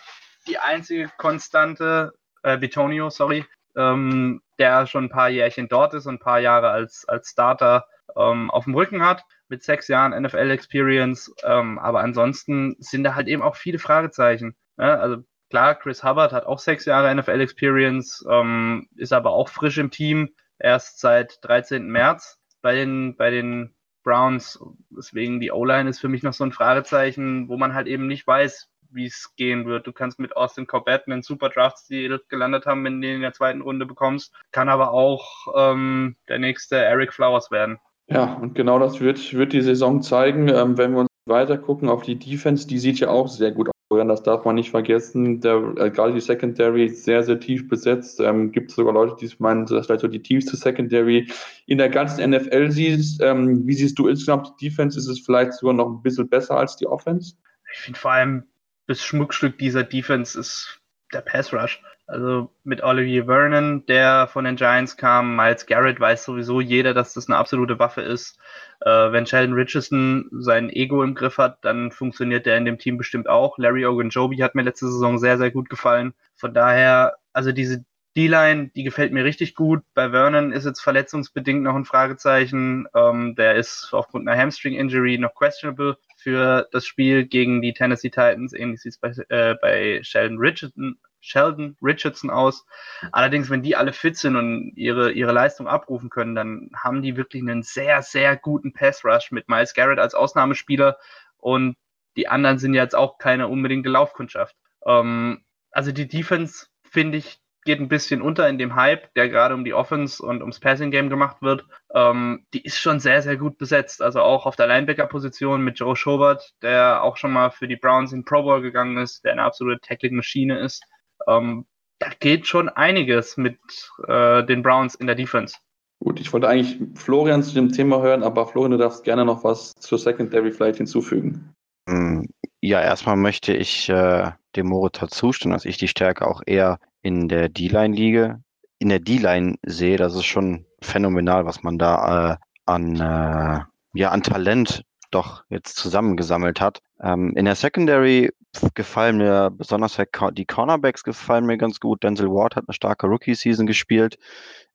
[0.47, 6.15] die einzige Konstante, äh, Bitonio, sorry, ähm, der schon ein paar Jährchen dort ist und
[6.15, 11.33] ein paar Jahre als, als Starter ähm, auf dem Rücken hat, mit sechs Jahren NFL-Experience.
[11.43, 14.55] Ähm, aber ansonsten sind da halt eben auch viele Fragezeichen.
[14.77, 14.99] Ne?
[14.99, 15.17] Also
[15.53, 20.31] klar, Chris Hubbard hat auch sechs Jahre NFL-Experience, ähm, ist aber auch frisch im Team,
[20.57, 21.85] erst seit 13.
[21.85, 24.59] März bei den, bei den Browns.
[24.89, 28.25] Deswegen die O-Line ist für mich noch so ein Fragezeichen, wo man halt eben nicht
[28.25, 29.85] weiß, wie es gehen wird.
[29.85, 33.33] Du kannst mit Austin Corbett einen super Draft-Stil gelandet haben, wenn du den in der
[33.33, 34.33] zweiten Runde bekommst.
[34.51, 37.77] Kann aber auch ähm, der nächste Eric Flowers werden.
[38.07, 40.47] Ja, und genau das wird, wird die Saison zeigen.
[40.47, 43.69] Ähm, wenn wir uns weiter gucken auf die Defense, die sieht ja auch sehr gut
[43.97, 45.41] das darf man nicht vergessen.
[45.41, 48.19] Der, äh, gerade die Secondary ist sehr, sehr tief besetzt.
[48.19, 51.29] Ähm, gibt es sogar Leute, die meinen, dass vielleicht so die tiefste Secondary
[51.65, 53.21] in der ganzen NFL siehst.
[53.21, 54.97] Ähm, wie siehst du insgesamt die Defense?
[54.97, 57.35] Ist es vielleicht sogar noch ein bisschen besser als die Offense?
[57.73, 58.43] Ich finde vor allem,
[58.87, 60.81] das Schmuckstück dieser Defense ist
[61.13, 61.81] der Pass Rush.
[62.05, 67.13] Also mit Olivier Vernon, der von den Giants kam, Miles Garrett weiß sowieso jeder, dass
[67.13, 68.37] das eine absolute Waffe ist.
[68.81, 72.97] Äh, wenn Sheldon Richardson sein Ego im Griff hat, dann funktioniert der in dem Team
[72.97, 73.57] bestimmt auch.
[73.57, 76.13] Larry Ogunjobi hat mir letzte Saison sehr, sehr gut gefallen.
[76.35, 77.85] Von daher, also diese
[78.17, 79.81] D-Line, die gefällt mir richtig gut.
[79.95, 82.85] Bei Vernon ist jetzt verletzungsbedingt noch ein Fragezeichen.
[82.93, 88.53] Ähm, der ist aufgrund einer Hamstring-Injury noch questionable für das Spiel gegen die Tennessee Titans.
[88.53, 92.65] Ähnlich sieht es bei, äh, bei Sheldon Richardson Sheldon Richardson aus.
[93.11, 97.17] Allerdings, wenn die alle fit sind und ihre, ihre Leistung abrufen können, dann haben die
[97.17, 100.97] wirklich einen sehr, sehr guten Pass Rush mit Miles Garrett als Ausnahmespieler
[101.37, 101.75] und
[102.15, 104.55] die anderen sind jetzt auch keine unbedingte Laufkundschaft.
[104.85, 109.55] Ähm, also die Defense, finde ich, geht ein bisschen unter in dem Hype, der gerade
[109.55, 111.65] um die Offense und ums Passing Game gemacht wird.
[111.93, 114.01] Ähm, die ist schon sehr, sehr gut besetzt.
[114.01, 118.11] Also auch auf der Linebacker-Position mit Joe Schobert, der auch schon mal für die Browns
[118.11, 120.83] in Pro Bowl gegangen ist, der eine absolute Tackling-Maschine ist.
[121.27, 121.65] Ähm,
[121.99, 123.59] da geht schon einiges mit
[124.07, 125.57] äh, den Browns in der Defense.
[125.99, 129.43] Gut, ich wollte eigentlich Florian zu dem Thema hören, aber Florian, du darfst gerne noch
[129.43, 131.53] was zur Secondary vielleicht hinzufügen.
[131.87, 132.27] Hm,
[132.59, 137.27] ja, erstmal möchte ich äh, dem Morita zustimmen, dass ich die Stärke auch eher in
[137.29, 138.41] der D-Line liege.
[138.79, 143.59] In der D-Line sehe, das ist schon phänomenal, was man da äh, an, äh,
[143.93, 146.81] ja, an Talent doch jetzt zusammengesammelt hat.
[147.03, 148.31] Ähm, in der Secondary
[148.75, 149.97] gefallen mir besonders
[150.33, 152.01] die Cornerbacks gefallen mir ganz gut.
[152.01, 154.17] Denzel Ward hat eine starke Rookie-Season gespielt.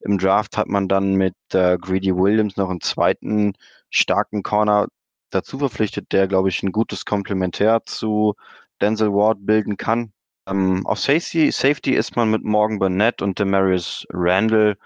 [0.00, 3.54] Im Draft hat man dann mit äh, Greedy Williams noch einen zweiten
[3.90, 4.88] starken Corner
[5.30, 8.34] dazu verpflichtet, der, glaube ich, ein gutes Komplementär zu
[8.80, 10.12] Denzel Ward bilden kann.
[10.46, 14.76] Ähm, auf Safety, Safety ist man mit Morgan Burnett und Demarius Randall,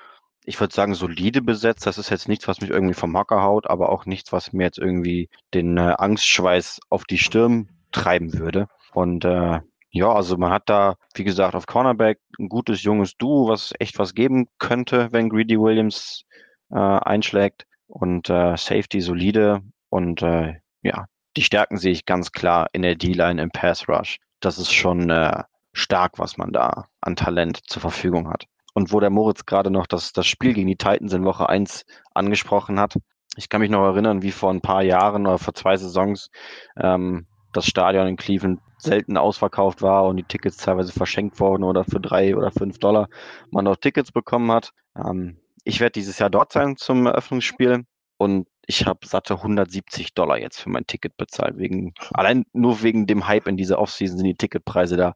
[0.44, 1.86] ich würde sagen, solide besetzt.
[1.86, 4.64] Das ist jetzt nichts, was mich irgendwie vom Hocker haut, aber auch nichts, was mir
[4.64, 8.68] jetzt irgendwie den äh, Angstschweiß auf die Stirn treiben würde.
[8.92, 13.48] Und äh, ja, also man hat da, wie gesagt, auf Cornerback ein gutes junges Duo,
[13.48, 16.24] was echt was geben könnte, wenn Greedy Williams
[16.70, 17.66] äh, einschlägt.
[17.86, 19.60] Und äh, Safety solide.
[19.90, 24.18] Und äh, ja, die Stärken sehe ich ganz klar in der D-Line im Pass Rush.
[24.40, 28.46] Das ist schon äh, stark, was man da an Talent zur Verfügung hat.
[28.74, 31.84] Und wo der Moritz gerade noch das, das Spiel gegen die Titans in Woche 1
[32.14, 32.96] angesprochen hat.
[33.36, 36.30] Ich kann mich noch erinnern, wie vor ein paar Jahren oder vor zwei Saisons
[36.76, 41.84] ähm, das Stadion in Cleveland selten ausverkauft war und die Tickets teilweise verschenkt wurden oder
[41.84, 43.08] für drei oder fünf Dollar
[43.50, 44.72] man noch Tickets bekommen hat.
[44.96, 47.84] Ähm, ich werde dieses Jahr dort sein zum Eröffnungsspiel
[48.18, 51.58] und ich habe satte 170 Dollar jetzt für mein Ticket bezahlt.
[51.58, 55.14] Wegen, allein nur wegen dem Hype in dieser Offseason sind die Ticketpreise da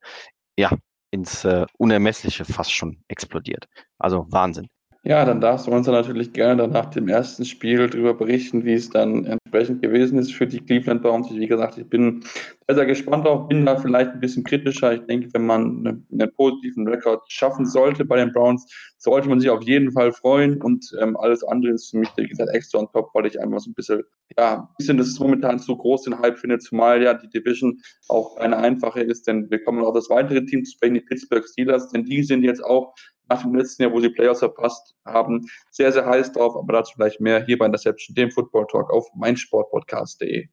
[0.57, 0.71] ja
[1.11, 3.69] ins äh, Unermessliche fast schon explodiert.
[3.99, 4.69] Also Wahnsinn.
[5.09, 8.73] Ja, dann darfst du uns dann natürlich gerne nach dem ersten Spiel darüber berichten, wie
[8.73, 11.31] es dann entsprechend gewesen ist für die Cleveland Browns.
[11.31, 12.25] Wie gesagt, ich bin
[12.67, 14.95] sehr, sehr gespannt auch, bin da vielleicht ein bisschen kritischer.
[14.95, 18.67] Ich denke, wenn man einen, positiven Rekord schaffen sollte bei den Browns,
[18.99, 22.27] sollte man sich auf jeden Fall freuen und ähm, alles andere ist für mich, wie
[22.27, 24.03] gesagt, extra on top, weil ich einfach so ein bisschen,
[24.37, 28.39] ja, ein bisschen, das momentan so groß den Hype finde, zumal ja die Division auch
[28.39, 31.91] eine einfache ist, denn wir kommen auf das weitere Team zu sprechen, die Pittsburgh Steelers,
[31.91, 32.93] denn die sind jetzt auch
[33.29, 36.95] nach dem letzten Jahr, wo sie Playoffs verpasst haben, sehr, sehr heiß drauf, aber dazu
[36.97, 40.49] gleich mehr hier bei Interception, dem Football Talk auf meinsportpodcast.de.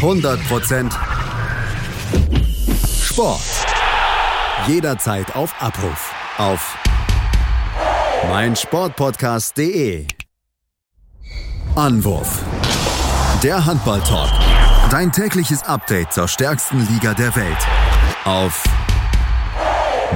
[0.00, 0.92] 100%
[3.02, 3.40] Sport.
[4.66, 6.14] Jederzeit auf Abruf.
[6.36, 6.76] Auf
[8.28, 10.06] meinsportpodcast.de.
[11.74, 12.44] Anwurf.
[13.42, 14.30] Der Handball-Talk.
[14.90, 17.66] Dein tägliches Update zur stärksten Liga der Welt.
[18.24, 18.62] Auf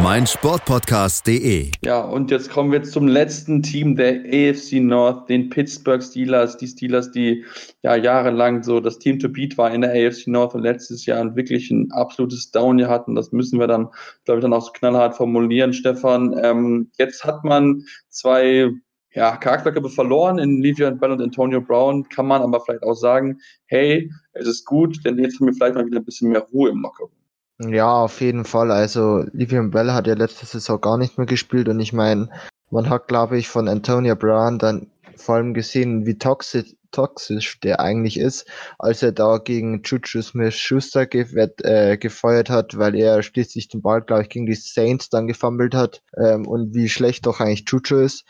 [0.00, 1.70] mein Sportpodcast.de.
[1.84, 6.56] Ja, und jetzt kommen wir zum letzten Team der AFC North, den Pittsburgh Steelers.
[6.56, 7.44] Die Steelers, die
[7.82, 11.36] ja jahrelang so das Team to beat war in der AFC North und letztes Jahr
[11.36, 13.14] wirklich ein absolutes Downjahr hatten.
[13.14, 13.88] Das müssen wir dann,
[14.24, 16.34] glaube ich, dann auch so knallhart formulieren, Stefan.
[16.42, 18.70] Ähm, jetzt hat man zwei
[19.14, 23.38] ja, Charakterköpfe verloren in Livian Bell und Antonio Brown, kann man aber vielleicht auch sagen,
[23.66, 26.70] hey, es ist gut, denn jetzt haben wir vielleicht mal wieder ein bisschen mehr Ruhe
[26.70, 27.21] im Lockerroom.
[27.68, 28.70] Ja, auf jeden Fall.
[28.70, 32.28] Also Livian Bell hat ja letzte Saison gar nicht mehr gespielt und ich meine,
[32.70, 37.80] man hat, glaube ich, von Antonio Brown dann vor allem gesehen, wie toxisch, toxisch der
[37.80, 38.46] eigentlich ist,
[38.78, 41.26] als er da gegen Juju Smith-Schuster ge
[41.62, 45.74] äh, gefeuert hat, weil er schließlich den Ball, glaube ich, gegen die Saints dann gefummelt
[45.74, 48.24] hat ähm, und wie schlecht doch eigentlich Juju ist.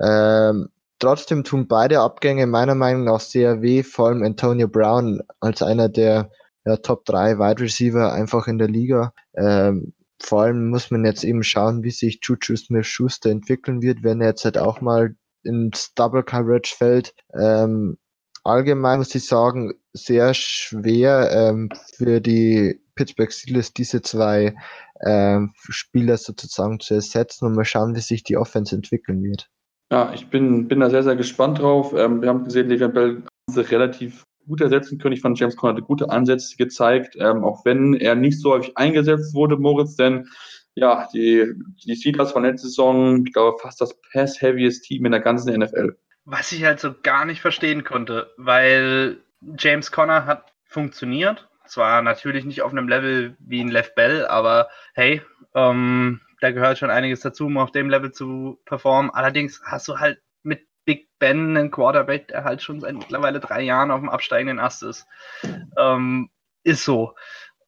[0.00, 5.62] Ähm, trotzdem tun beide Abgänge meiner Meinung nach sehr weh, vor allem Antonio Brown als
[5.62, 6.30] einer der
[6.64, 9.12] ja, Top 3 Wide Receiver einfach in der Liga.
[9.34, 14.20] Ähm, vor allem muss man jetzt eben schauen, wie sich Juju Smith-Schuster entwickeln wird, wenn
[14.20, 17.14] er jetzt halt auch mal ins Double Coverage fällt.
[17.34, 17.96] Ähm,
[18.44, 24.54] allgemein muss ich sagen, sehr schwer ähm, für die Pittsburgh Steelers diese zwei
[25.04, 29.48] ähm, Spieler sozusagen zu ersetzen und mal schauen, wie sich die Offense entwickeln wird.
[29.90, 31.94] Ja, ich bin, bin da sehr, sehr gespannt drauf.
[31.96, 33.22] Ähm, wir haben gesehen, Le'Veon Bell
[33.56, 35.14] relativ gut ersetzen können.
[35.14, 38.76] Ich fand, James Conner hatte gute Ansätze gezeigt, ähm, auch wenn er nicht so häufig
[38.76, 40.28] eingesetzt wurde, Moritz, denn
[40.74, 41.52] ja, die,
[41.84, 45.96] die Steelers von letzter Saison, ich glaube, fast das pass-heaviest Team in der ganzen NFL.
[46.24, 49.18] Was ich halt so gar nicht verstehen konnte, weil
[49.58, 51.48] James Conner hat funktioniert.
[51.66, 55.22] Zwar natürlich nicht auf einem Level wie ein Left Bell, aber hey,
[55.54, 59.10] ähm, da gehört schon einiges dazu, um auf dem Level zu performen.
[59.10, 60.20] Allerdings hast du halt
[61.20, 65.06] Ben einen Quarterback, der halt schon seit mittlerweile drei Jahren auf dem absteigenden Ast ist.
[65.78, 66.30] Ähm,
[66.64, 67.14] ist so.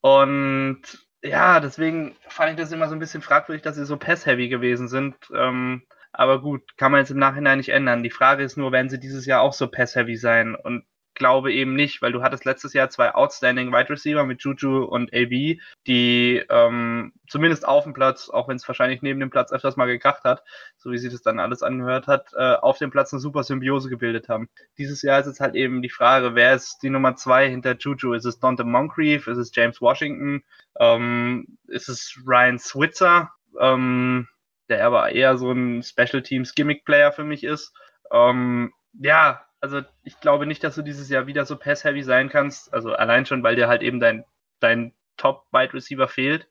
[0.01, 0.83] Und
[1.23, 4.89] ja, deswegen fand ich das immer so ein bisschen fragwürdig, dass sie so pass-heavy gewesen
[4.89, 5.15] sind.
[5.33, 5.83] Ähm,
[6.13, 8.03] aber gut, kann man jetzt im Nachhinein nicht ändern.
[8.03, 10.57] Die Frage ist nur, werden sie dieses Jahr auch so pass-heavy sein?
[10.57, 10.85] Und
[11.15, 15.13] glaube eben nicht, weil du hattest letztes Jahr zwei outstanding Wide Receiver mit Juju und
[15.15, 19.77] AB, die ähm, zumindest auf dem Platz, auch wenn es wahrscheinlich neben dem Platz öfters
[19.77, 20.43] mal gekracht hat,
[20.77, 23.89] so wie sich das dann alles angehört hat, äh, auf dem Platz eine super Symbiose
[23.89, 24.49] gebildet haben.
[24.79, 28.15] Dieses Jahr ist es halt eben die Frage, wer ist die Nummer zwei hinter Juju?
[28.15, 29.27] Ist es Dante Moncrief?
[29.27, 30.43] Ist es James Washington?
[30.79, 33.33] Ähm, ist es Ryan Switzer?
[33.61, 34.29] Ähm,
[34.69, 37.75] der aber eher so ein Special Teams Gimmick Player für mich ist.
[38.11, 42.75] Ähm, ja, also ich glaube nicht, dass du dieses Jahr wieder so pass-heavy sein kannst.
[42.75, 44.25] Also allein schon, weil dir halt eben dein,
[44.61, 46.49] dein Top-Wide Receiver fehlt.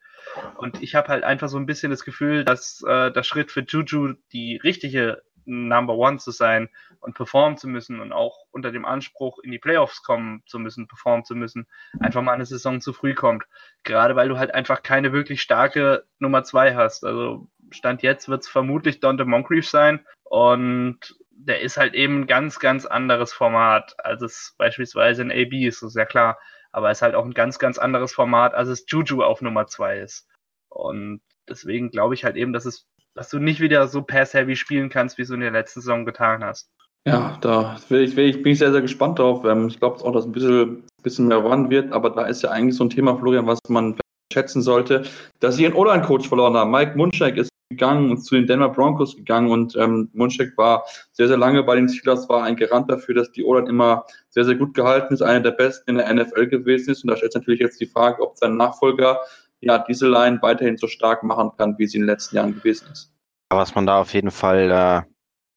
[0.58, 3.66] Und ich habe halt einfach so ein bisschen das Gefühl, dass äh, der Schritt für
[3.68, 6.70] Juju die richtige Number One zu sein
[7.02, 10.88] und performen zu müssen und auch unter dem Anspruch in die Playoffs kommen zu müssen,
[10.88, 11.68] performen zu müssen,
[12.00, 13.44] einfach mal eine Saison zu früh kommt.
[13.84, 17.04] Gerade weil du halt einfach keine wirklich starke Nummer zwei hast.
[17.04, 21.16] Also Stand jetzt wird es vermutlich Dante Moncrief sein und
[21.46, 25.82] der ist halt eben ein ganz, ganz anderes Format, als es beispielsweise ein AB ist,
[25.82, 26.38] ist ja klar.
[26.72, 29.68] Aber es ist halt auch ein ganz, ganz anderes Format, als es Juju auf Nummer
[29.68, 30.28] zwei ist.
[30.70, 34.90] Und deswegen glaube ich halt eben, dass es, dass du nicht wieder so pass-heavy spielen
[34.90, 36.70] kannst, wie du in der letzten Saison getan hast.
[37.06, 39.44] Ja, da will ich, will ich, bin ich sehr, sehr gespannt drauf.
[39.44, 42.52] Ähm, ich glaube auch, dass ein bisschen, bisschen mehr Run wird, aber da ist ja
[42.52, 44.00] eigentlich so ein Thema, Florian, was man
[44.32, 45.04] schätzen sollte,
[45.40, 46.72] dass sie einen O-Line-Coach verloren haben.
[46.72, 51.28] Mike Munchak ist gegangen und zu den Denver Broncos gegangen und ähm, Munchak war sehr,
[51.28, 54.56] sehr lange bei den Steelers, war ein Garant dafür, dass die O-Line immer sehr, sehr
[54.56, 57.04] gut gehalten ist, einer der besten in der NFL gewesen ist.
[57.04, 59.20] Und da stellt sich natürlich jetzt die Frage, ob sein Nachfolger
[59.62, 62.88] ja diese Line weiterhin so stark machen kann, wie sie in den letzten Jahren gewesen
[62.92, 63.12] ist.
[63.50, 65.02] Was man da auf jeden Fall, äh,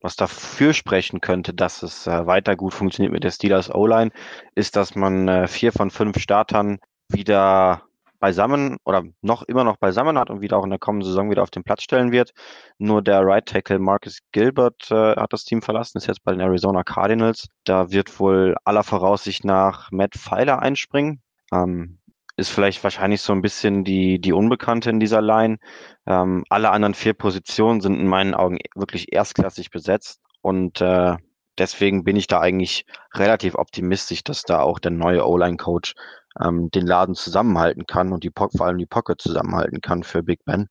[0.00, 4.10] was dafür sprechen könnte, dass es äh, weiter gut funktioniert mit der Steelers O-Line,
[4.54, 7.82] ist, dass man äh, vier von fünf Startern wieder
[8.18, 11.42] beisammen oder noch immer noch beisammen hat und wieder auch in der kommenden Saison wieder
[11.42, 12.32] auf den Platz stellen wird.
[12.78, 16.40] Nur der Right Tackle Marcus Gilbert äh, hat das Team verlassen, ist jetzt bei den
[16.40, 17.48] Arizona Cardinals.
[17.64, 21.22] Da wird wohl aller Voraussicht nach Matt Pfeiler einspringen.
[21.52, 21.98] Ähm,
[22.36, 25.58] ist vielleicht wahrscheinlich so ein bisschen die, die Unbekannte in dieser Line.
[26.06, 31.16] Ähm, alle anderen vier Positionen sind in meinen Augen wirklich erstklassig besetzt und äh,
[31.58, 35.94] deswegen bin ich da eigentlich relativ optimistisch, dass da auch der neue O-Line-Coach
[36.40, 40.44] ähm, den Laden zusammenhalten kann und die vor allem die Pocket zusammenhalten kann für Big
[40.44, 40.68] Ben.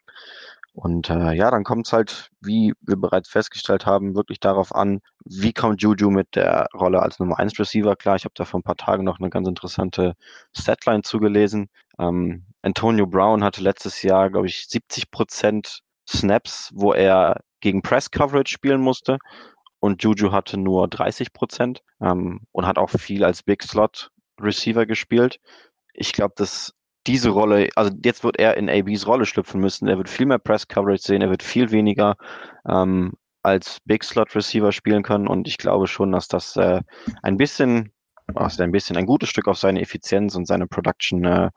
[0.75, 5.01] Und äh, ja, dann kommt es halt, wie wir bereits festgestellt haben, wirklich darauf an,
[5.23, 8.15] wie kommt Juju mit der Rolle als Nummer 1 Receiver klar.
[8.15, 10.15] Ich habe da vor ein paar Tagen noch eine ganz interessante
[10.57, 11.69] Statline zugelesen.
[11.99, 18.09] Ähm, Antonio Brown hatte letztes Jahr, glaube ich, 70 Prozent Snaps, wo er gegen Press
[18.09, 19.19] Coverage spielen musste.
[19.79, 24.09] Und Juju hatte nur 30 Prozent ähm, und hat auch viel als Big Slot
[24.41, 25.39] Receiver gespielt.
[25.93, 26.73] Ich glaube, dass
[27.05, 29.87] diese Rolle, also jetzt wird er in ABs Rolle schlüpfen müssen.
[29.87, 32.15] Er wird viel mehr Press Coverage sehen, er wird viel weniger
[32.67, 33.13] ähm,
[33.43, 36.81] als Big Slot Receiver spielen können und ich glaube schon, dass das äh,
[37.21, 37.91] ein bisschen,
[38.33, 41.49] also ein bisschen ein gutes Stück auf seine Effizienz und seine Production äh,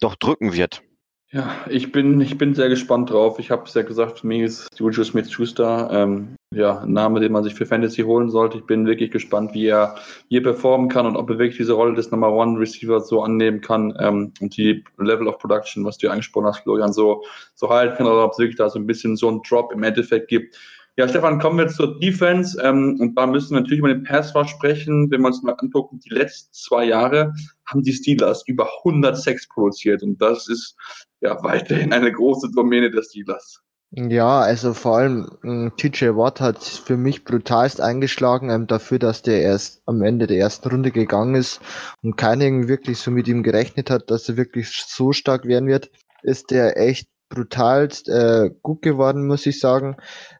[0.00, 0.82] doch drücken wird.
[1.30, 3.38] Ja, ich bin, ich bin sehr gespannt drauf.
[3.38, 7.32] Ich habe es ja gesagt, für mich ist Juju Smith-Schuster ähm, ja, ein Name, den
[7.32, 8.58] man sich für Fantasy holen sollte.
[8.58, 9.96] Ich bin wirklich gespannt, wie er
[10.28, 13.60] hier performen kann und ob er wirklich diese Rolle des Number One Receivers so annehmen
[13.60, 17.22] kann ähm, und die Level of Production, was du angesprochen hast, Florian, so,
[17.54, 19.82] so halten kann oder ob es wirklich da so ein bisschen so ein Drop im
[19.82, 20.56] Endeffekt gibt.
[20.96, 22.60] Ja, Stefan, kommen wir zur Defense.
[22.60, 25.08] Ähm, und da müssen wir natürlich über den Pass Rush sprechen.
[25.10, 27.32] Wenn wir uns mal angucken, die letzten zwei Jahre
[27.66, 30.02] haben die Steelers über 100 Sex produziert.
[30.02, 30.76] Und das ist
[31.20, 33.62] ja weiterhin eine große Domäne der Steelers.
[33.90, 39.22] Ja, also vor allem äh, TJ Watt hat für mich brutalst eingeschlagen, ähm, dafür, dass
[39.22, 41.60] der erst am Ende der ersten Runde gegangen ist
[42.02, 45.90] und keiner wirklich so mit ihm gerechnet hat, dass er wirklich so stark werden wird,
[46.22, 49.96] ist der echt brutalst äh, gut geworden, muss ich sagen.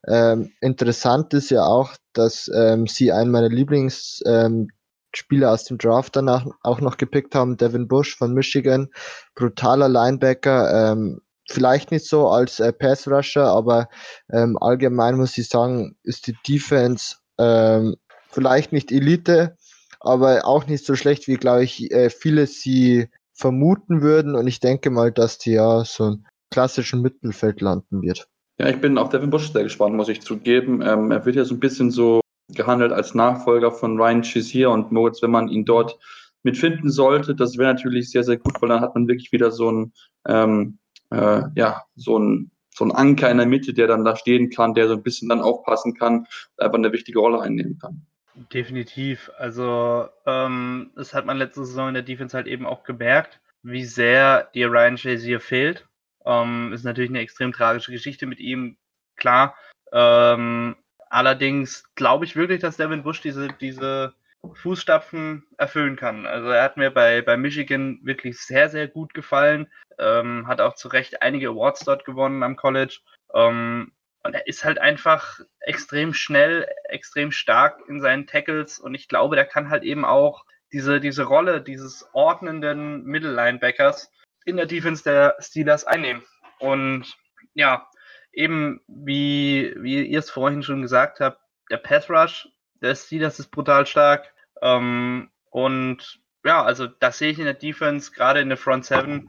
[0.07, 4.69] Ähm, interessant ist ja auch, dass ähm, sie einen meiner Lieblingsspieler ähm,
[5.15, 8.89] Spieler aus dem Draft danach auch noch gepickt haben, Devin Bush von Michigan,
[9.35, 13.89] brutaler Linebacker, ähm, vielleicht nicht so als äh, Pass Rusher, aber
[14.33, 17.97] ähm, allgemein muss ich sagen, ist die Defense ähm,
[18.31, 19.57] vielleicht nicht Elite,
[20.01, 24.35] aber auch nicht so schlecht, wie glaube ich äh, viele sie vermuten würden.
[24.35, 28.29] Und ich denke mal, dass die ja so ein klassischen Mittelfeld landen wird.
[28.59, 30.83] Ja, ich bin auf Devin Bush sehr gespannt, muss ich zugeben.
[30.83, 34.91] Ähm, er wird ja so ein bisschen so gehandelt als Nachfolger von Ryan Chazier und
[34.91, 35.99] Moritz, wenn man ihn dort
[36.43, 39.71] mitfinden sollte, das wäre natürlich sehr, sehr gut, weil dann hat man wirklich wieder so
[39.71, 39.93] ein,
[40.27, 40.79] ähm,
[41.11, 44.75] äh, ja, so ein, so ein Anker in der Mitte, der dann da stehen kann,
[44.75, 48.07] der so ein bisschen dann aufpassen kann, einfach eine wichtige Rolle einnehmen kann.
[48.53, 49.31] Definitiv.
[49.37, 53.85] Also, ähm, das hat man letzte Saison in der Defense halt eben auch gemerkt, wie
[53.85, 55.87] sehr dir Ryan Chazier fehlt.
[56.25, 58.77] Ähm, ist natürlich eine extrem tragische Geschichte mit ihm,
[59.17, 59.57] klar.
[59.93, 60.77] Ähm,
[61.11, 64.15] allerdings glaube ich wirklich, dass Devin Bush diese, diese
[64.55, 66.27] Fußstapfen erfüllen kann.
[66.27, 69.71] Also er hat mir bei, bei Michigan wirklich sehr, sehr gut gefallen.
[69.99, 73.01] Ähm, hat auch zu Recht einige Awards dort gewonnen am College.
[73.35, 73.93] Ähm,
[74.25, 79.37] und er ist halt einfach extrem schnell, extrem stark in seinen Tackles und ich glaube,
[79.37, 84.11] der kann halt eben auch diese, diese Rolle dieses ordnenden Mittellinebackers
[84.45, 86.23] in der Defense der Steelers einnehmen.
[86.59, 87.17] Und
[87.55, 87.89] ja,
[88.33, 92.49] eben wie, wie ihr es vorhin schon gesagt habt, der Pass Rush
[92.83, 94.33] der Steelers ist brutal stark.
[94.63, 99.27] Ähm, und ja, also das sehe ich in der Defense, gerade in der Front Seven,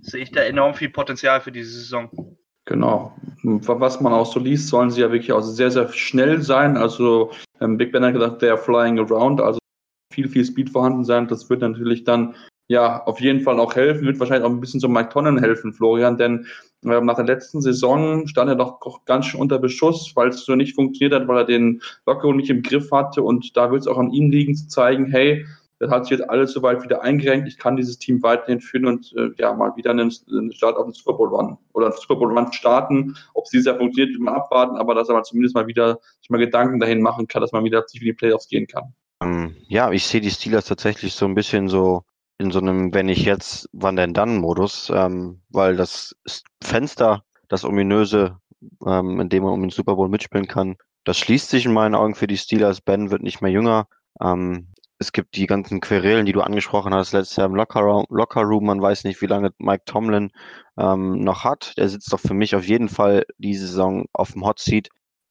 [0.00, 2.36] sehe ich da enorm viel Potenzial für diese Saison.
[2.66, 3.16] Genau.
[3.42, 6.76] was man auch so liest, sollen sie ja wirklich auch sehr, sehr schnell sein.
[6.76, 7.30] Also
[7.60, 9.58] ähm, Big Ben hat gesagt, they're flying around, also
[10.12, 11.28] viel, viel Speed vorhanden sein.
[11.28, 12.34] Das wird natürlich dann
[12.68, 15.72] ja auf jeden Fall auch helfen, wird wahrscheinlich auch ein bisschen so Mike Tonnen helfen,
[15.72, 16.46] Florian, denn
[16.84, 20.54] äh, nach der letzten Saison stand er doch ganz schön unter Beschuss, weil es so
[20.54, 23.86] nicht funktioniert hat, weil er den Lockerung nicht im Griff hatte und da wird es
[23.86, 25.46] auch an ihm liegen zu zeigen, hey,
[25.78, 27.48] das hat sich jetzt alles soweit wieder eingerenkt.
[27.48, 30.86] Ich kann dieses Team weiterhin führen und äh, ja mal wieder einen, einen Start auf
[30.86, 33.14] den Super Bowl Run oder einen Super Bowl Run starten.
[33.34, 36.30] Ob es dieses Jahr funktioniert, man abwarten, aber dass er mal zumindest mal wieder sich
[36.30, 38.94] mal Gedanken dahin machen kann, dass man wieder tief in die Playoffs gehen kann.
[39.22, 42.04] Ähm, ja, ich sehe die Steelers tatsächlich so ein bisschen so
[42.38, 46.14] in so einem wenn ich jetzt, wann denn dann Modus, ähm, weil das
[46.62, 48.38] Fenster, das ominöse,
[48.86, 51.94] ähm, in dem man um den Super Bowl mitspielen kann, das schließt sich in meinen
[51.94, 52.80] Augen für die Steelers.
[52.80, 53.88] Ben wird nicht mehr jünger.
[54.20, 54.68] Ähm,
[54.98, 58.06] es gibt die ganzen Querelen, die du angesprochen hast, letztes Jahr im Lockerroom.
[58.08, 60.30] Locker Man weiß nicht, wie lange Mike Tomlin
[60.78, 61.76] ähm, noch hat.
[61.76, 64.88] Der sitzt doch für mich auf jeden Fall diese Saison auf dem Hot Seat.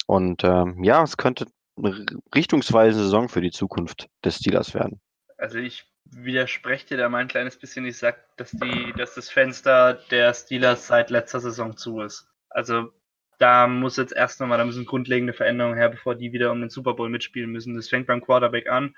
[0.08, 1.48] Und ähm, ja, es könnte
[1.78, 5.02] eine richtungsweisende Saison für die Zukunft des Steelers werden.
[5.38, 7.86] Also ich widerspreche dir da mal ein kleines bisschen.
[7.86, 12.28] Ich sag, dass die, dass das Fenster der Steelers seit letzter Saison zu ist.
[12.50, 12.92] Also
[13.38, 16.70] da muss jetzt erst nochmal, da müssen grundlegende Veränderungen her, bevor die wieder um den
[16.70, 17.76] Super Bowl mitspielen müssen.
[17.76, 18.96] Das fängt beim Quarterback an.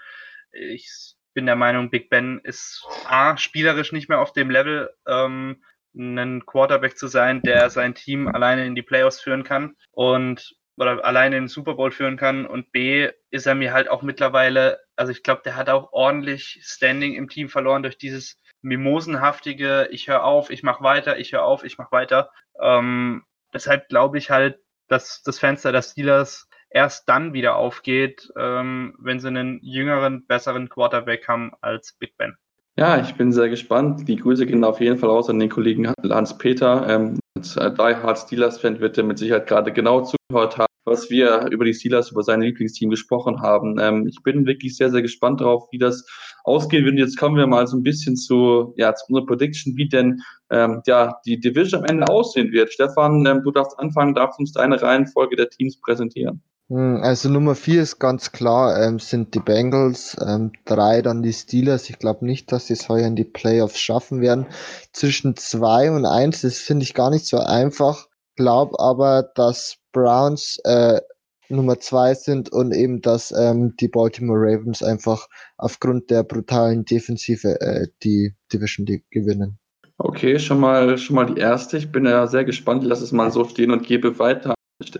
[0.51, 5.63] Ich bin der Meinung, Big Ben ist A, spielerisch nicht mehr auf dem Level, ähm,
[5.95, 11.03] ein Quarterback zu sein, der sein Team alleine in die Playoffs führen kann und oder
[11.03, 12.45] alleine in den Super Bowl führen kann.
[12.45, 16.59] Und B, ist er mir halt auch mittlerweile, also ich glaube, der hat auch ordentlich
[16.63, 21.43] Standing im Team verloren durch dieses mimosenhaftige, ich höre auf, ich mach weiter, ich höre
[21.43, 22.31] auf, ich mach weiter.
[22.59, 23.23] Ähm,
[23.53, 29.19] deshalb glaube ich halt, dass das Fenster der Steelers erst dann wieder aufgeht, ähm, wenn
[29.19, 32.35] sie einen jüngeren, besseren Quarterback haben als Big Ben.
[32.77, 34.07] Ja, ich bin sehr gespannt.
[34.07, 36.87] Die Grüße gehen auf jeden Fall aus an den Kollegen Hans-Peter.
[36.87, 41.47] Ähm, als Die Hard Steelers-Fan wird er mit Sicherheit gerade genau zugehört haben, was wir
[41.51, 43.77] über die Steelers, über sein Lieblingsteam gesprochen haben.
[43.79, 46.05] Ähm, ich bin wirklich sehr, sehr gespannt darauf, wie das
[46.45, 46.97] ausgehen wird.
[46.97, 50.81] Jetzt kommen wir mal so ein bisschen zu, ja, zu unserer Prediction, wie denn ähm,
[50.87, 52.71] ja, die Division am Ende aussehen wird.
[52.71, 56.41] Stefan, ähm, du darfst anfangen, darfst uns deine Reihenfolge der Teams präsentieren.
[56.69, 61.33] Hm, also Nummer vier ist ganz klar, ähm, sind die Bengals, ähm, drei dann die
[61.33, 61.89] Steelers.
[61.89, 64.47] Ich glaube nicht, dass sie es heuer in die Playoffs schaffen werden.
[64.93, 68.07] Zwischen zwei und eins, das finde ich gar nicht so einfach.
[68.37, 71.01] Glaub aber, dass Browns äh,
[71.49, 75.27] Nummer zwei sind und eben, dass ähm, die Baltimore Ravens einfach
[75.57, 79.59] aufgrund der brutalen Defensive äh, die Division die gewinnen.
[79.97, 81.77] Okay, schon mal, schon mal die erste.
[81.77, 82.83] Ich bin ja sehr gespannt.
[82.83, 84.53] Ich lasse es mal so stehen und gebe weiter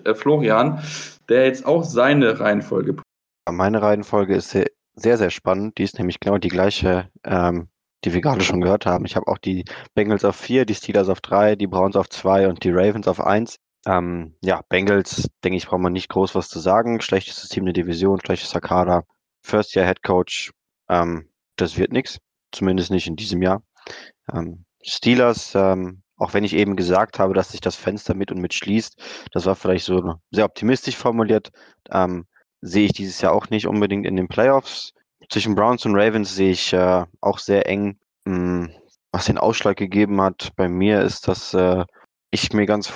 [0.04, 0.82] äh, Florian,
[1.30, 2.96] der jetzt auch seine Reihenfolge.
[3.50, 5.78] Meine Reihenfolge ist sehr, sehr, sehr spannend.
[5.78, 7.68] Die ist nämlich genau die gleiche, ähm,
[8.08, 9.06] die wir gerade schon gehört haben.
[9.06, 12.48] Ich habe auch die Bengals auf vier, die Steelers auf drei, die Browns auf zwei
[12.48, 13.58] und die Ravens auf eins.
[13.86, 17.02] Ähm, ja, Bengals, denke ich, braucht man nicht groß was zu sagen.
[17.02, 19.04] Schlechtestes Team der Division, schlechtester Kader.
[19.42, 20.52] First Year Head Coach,
[20.90, 22.20] ähm, das wird nichts.
[22.54, 23.62] Zumindest nicht in diesem Jahr.
[24.34, 28.40] Ähm, Steelers, ähm, auch wenn ich eben gesagt habe, dass sich das Fenster mit und
[28.40, 29.02] mit schließt,
[29.34, 31.50] das war vielleicht so sehr optimistisch formuliert,
[31.92, 32.26] ähm,
[32.62, 34.94] sehe ich dieses Jahr auch nicht unbedingt in den Playoffs.
[35.30, 38.00] Zwischen Browns und Ravens sehe ich äh, auch sehr eng.
[38.28, 38.72] Hm,
[39.12, 41.86] was den Ausschlag gegeben hat bei mir ist, dass äh,
[42.32, 42.92] ich mir ganz,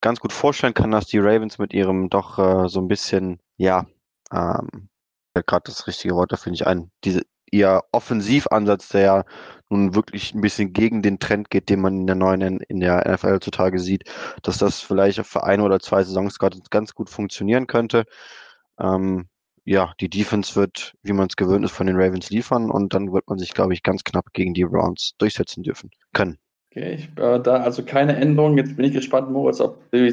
[0.00, 3.86] ganz gut vorstellen kann, dass die Ravens mit ihrem doch äh, so ein bisschen, ja,
[4.32, 4.88] ähm,
[5.34, 7.22] gerade das richtige Wort dafür nicht ein, diese
[7.52, 9.24] ihr Offensivansatz, der
[9.68, 13.06] nun wirklich ein bisschen gegen den Trend geht, den man in der neuen in der
[13.06, 14.04] NFL zutage sieht,
[14.42, 18.04] dass das vielleicht für eine oder zwei Saisons gerade ganz gut funktionieren könnte.
[18.80, 19.28] Ähm,
[19.64, 23.12] ja, die Defense wird, wie man es gewöhnt ist, von den Ravens liefern und dann
[23.12, 26.38] wird man sich, glaube ich, ganz knapp gegen die Browns durchsetzen dürfen können.
[26.70, 28.56] Okay, ich, äh, da also keine Änderung.
[28.56, 30.08] Jetzt bin ich gespannt, Moritz, ob die,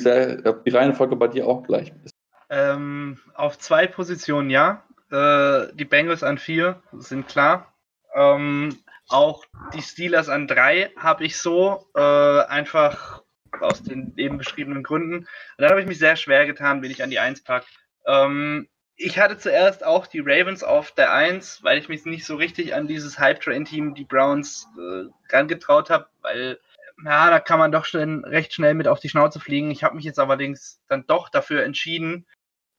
[0.45, 2.13] ob die Reihenfolge bei dir auch gleich ist.
[2.49, 4.83] Ähm, auf zwei Positionen ja.
[5.11, 7.73] Äh, die Bengals an vier sind klar.
[8.13, 8.77] Ähm,
[9.07, 13.23] auch die Steelers an drei habe ich so, äh, einfach
[13.59, 15.19] aus den eben beschriebenen Gründen.
[15.19, 15.27] Und
[15.57, 17.65] dann habe ich mich sehr schwer getan, wenn ich an die Eins packe.
[18.05, 18.67] Ähm,
[19.01, 22.75] ich hatte zuerst auch die Ravens auf der Eins, weil ich mich nicht so richtig
[22.75, 26.59] an dieses Hype-Train-Team, die Browns, äh, rangetraut habe, weil
[27.05, 29.71] ja, da kann man doch schon recht schnell mit auf die Schnauze fliegen.
[29.71, 32.25] Ich habe mich jetzt allerdings dann doch dafür entschieden,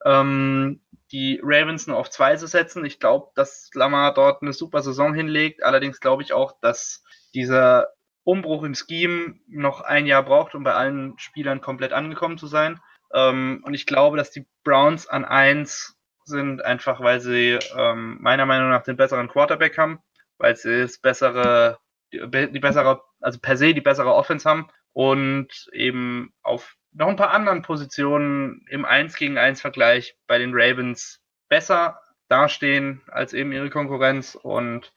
[0.05, 2.85] ähm, die Ravens nur auf zwei zu setzen.
[2.85, 5.63] Ich glaube, dass Lamar dort eine super Saison hinlegt.
[5.63, 7.03] Allerdings glaube ich auch, dass
[7.33, 7.95] dieser
[8.25, 12.79] Umbruch im Scheme noch ein Jahr braucht, um bei allen Spielern komplett angekommen zu sein.
[13.15, 15.97] Ähm, und ich glaube, dass die Browns an eins
[16.31, 20.01] sind, einfach weil sie ähm, meiner Meinung nach den besseren Quarterback haben,
[20.39, 21.79] weil sie das bessere,
[22.13, 27.17] die, die bessere, also per se die bessere Offense haben und eben auf noch ein
[27.17, 33.53] paar anderen Positionen im 1 gegen 1 Vergleich bei den Ravens besser dastehen als eben
[33.53, 34.93] ihre Konkurrenz und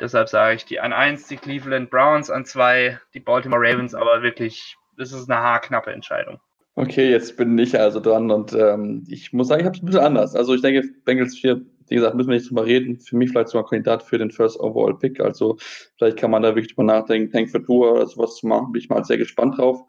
[0.00, 4.22] deshalb sage ich die an 1 die Cleveland Browns, an 2 die Baltimore Ravens, aber
[4.22, 6.40] wirklich, das ist eine haarknappe Entscheidung.
[6.74, 9.86] Okay, jetzt bin ich also dran und ähm, ich muss sagen, ich habe es ein
[9.86, 10.34] bisschen anders.
[10.34, 12.98] Also ich denke, Bengals 4, wie gesagt, müssen wir nicht drüber reden.
[12.98, 15.20] Für mich vielleicht sogar Kandidat für den First Overall Pick.
[15.20, 15.58] Also
[15.98, 18.72] vielleicht kann man da wirklich drüber nachdenken, Tank für Tour oder sowas zu machen.
[18.72, 19.82] Bin ich mal sehr gespannt drauf.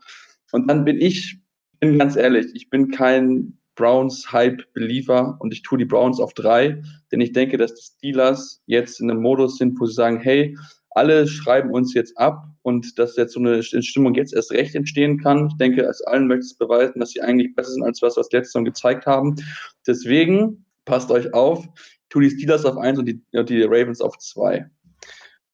[0.52, 1.40] Und dann bin ich,
[1.80, 7.22] bin ganz ehrlich, ich bin kein Browns-Hype-Believer und ich tue die Browns auf drei, denn
[7.22, 10.56] ich denke, dass die Steelers jetzt in einem Modus sind, wo sie sagen, hey,
[10.96, 15.20] alle schreiben uns jetzt ab und dass jetzt so eine Stimmung jetzt erst recht entstehen
[15.20, 15.48] kann.
[15.48, 18.30] Ich denke, als allen möchte es beweisen, dass sie eigentlich besser sind als was, was
[18.30, 19.36] die letzte Saison gezeigt haben.
[19.86, 21.66] Deswegen passt euch auf,
[22.10, 24.70] tu die Steelers auf eins und die, die Ravens auf zwei.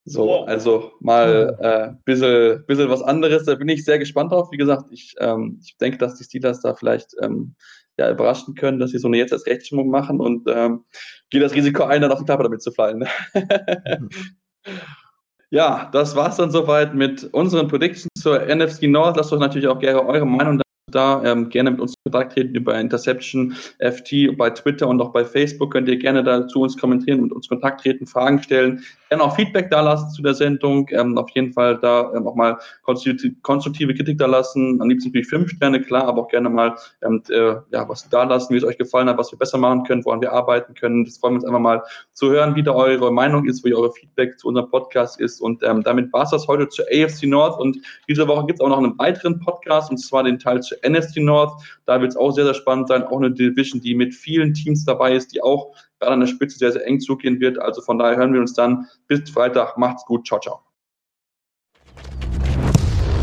[0.06, 0.48] So, wow.
[0.48, 3.46] also mal äh, bisschen, bisschen was anderes.
[3.46, 4.50] Da bin ich sehr gespannt drauf.
[4.52, 7.56] Wie gesagt, ich, ähm, ich denke, dass die Steelers da vielleicht ähm,
[7.98, 10.86] ja, überraschen können, dass sie so eine jetzt als Rechtsstimmung machen und ähm,
[11.30, 13.06] gehe das Risiko ein, dann auf die Klappe damit zu fallen.
[15.52, 19.18] Ja, das war's dann soweit mit unseren Predictions zur NFC North.
[19.18, 21.24] Lasst euch natürlich auch gerne eure Meinung da.
[21.24, 25.24] Ähm, gerne mit uns in Kontakt treten über Interception FT bei Twitter und auch bei
[25.26, 25.72] Facebook.
[25.72, 28.84] Könnt ihr gerne da zu uns kommentieren, mit uns Kontakt treten, Fragen stellen.
[29.10, 30.88] Gerne auch Feedback da lassen zu der Sendung.
[30.92, 34.82] Ähm, auf jeden Fall da ähm, auch mal konstruktive Kritik da lassen.
[34.82, 38.24] Am liebsten natürlich fünf Sterne, klar, aber auch gerne mal ähm, äh, ja, was da
[38.24, 41.06] lassen, wie es euch gefallen hat, was wir besser machen können, woran wir arbeiten können.
[41.06, 41.84] Das freuen wir uns einfach mal
[42.20, 45.40] zu hören, wie da eure Meinung ist, wie eure Feedback zu unserem Podcast ist.
[45.40, 47.58] Und ähm, damit war es das heute zur AFC North.
[47.58, 47.78] Und
[48.10, 51.18] diese Woche gibt es auch noch einen weiteren Podcast, und zwar den Teil zur NFC
[51.18, 51.64] North.
[51.86, 53.04] Da wird es auch sehr, sehr spannend sein.
[53.04, 56.58] Auch eine Division, die mit vielen Teams dabei ist, die auch gerade an der Spitze
[56.58, 57.58] sehr, sehr eng zugehen wird.
[57.58, 59.78] Also von daher hören wir uns dann bis Freitag.
[59.78, 60.28] Macht's gut.
[60.28, 60.60] Ciao, ciao.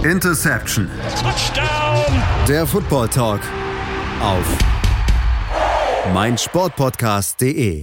[0.03, 0.89] Interception.
[1.23, 2.23] Touchdown.
[2.49, 3.41] Der Football Talk
[4.23, 4.59] auf
[6.15, 7.83] meinsportpodcast.de.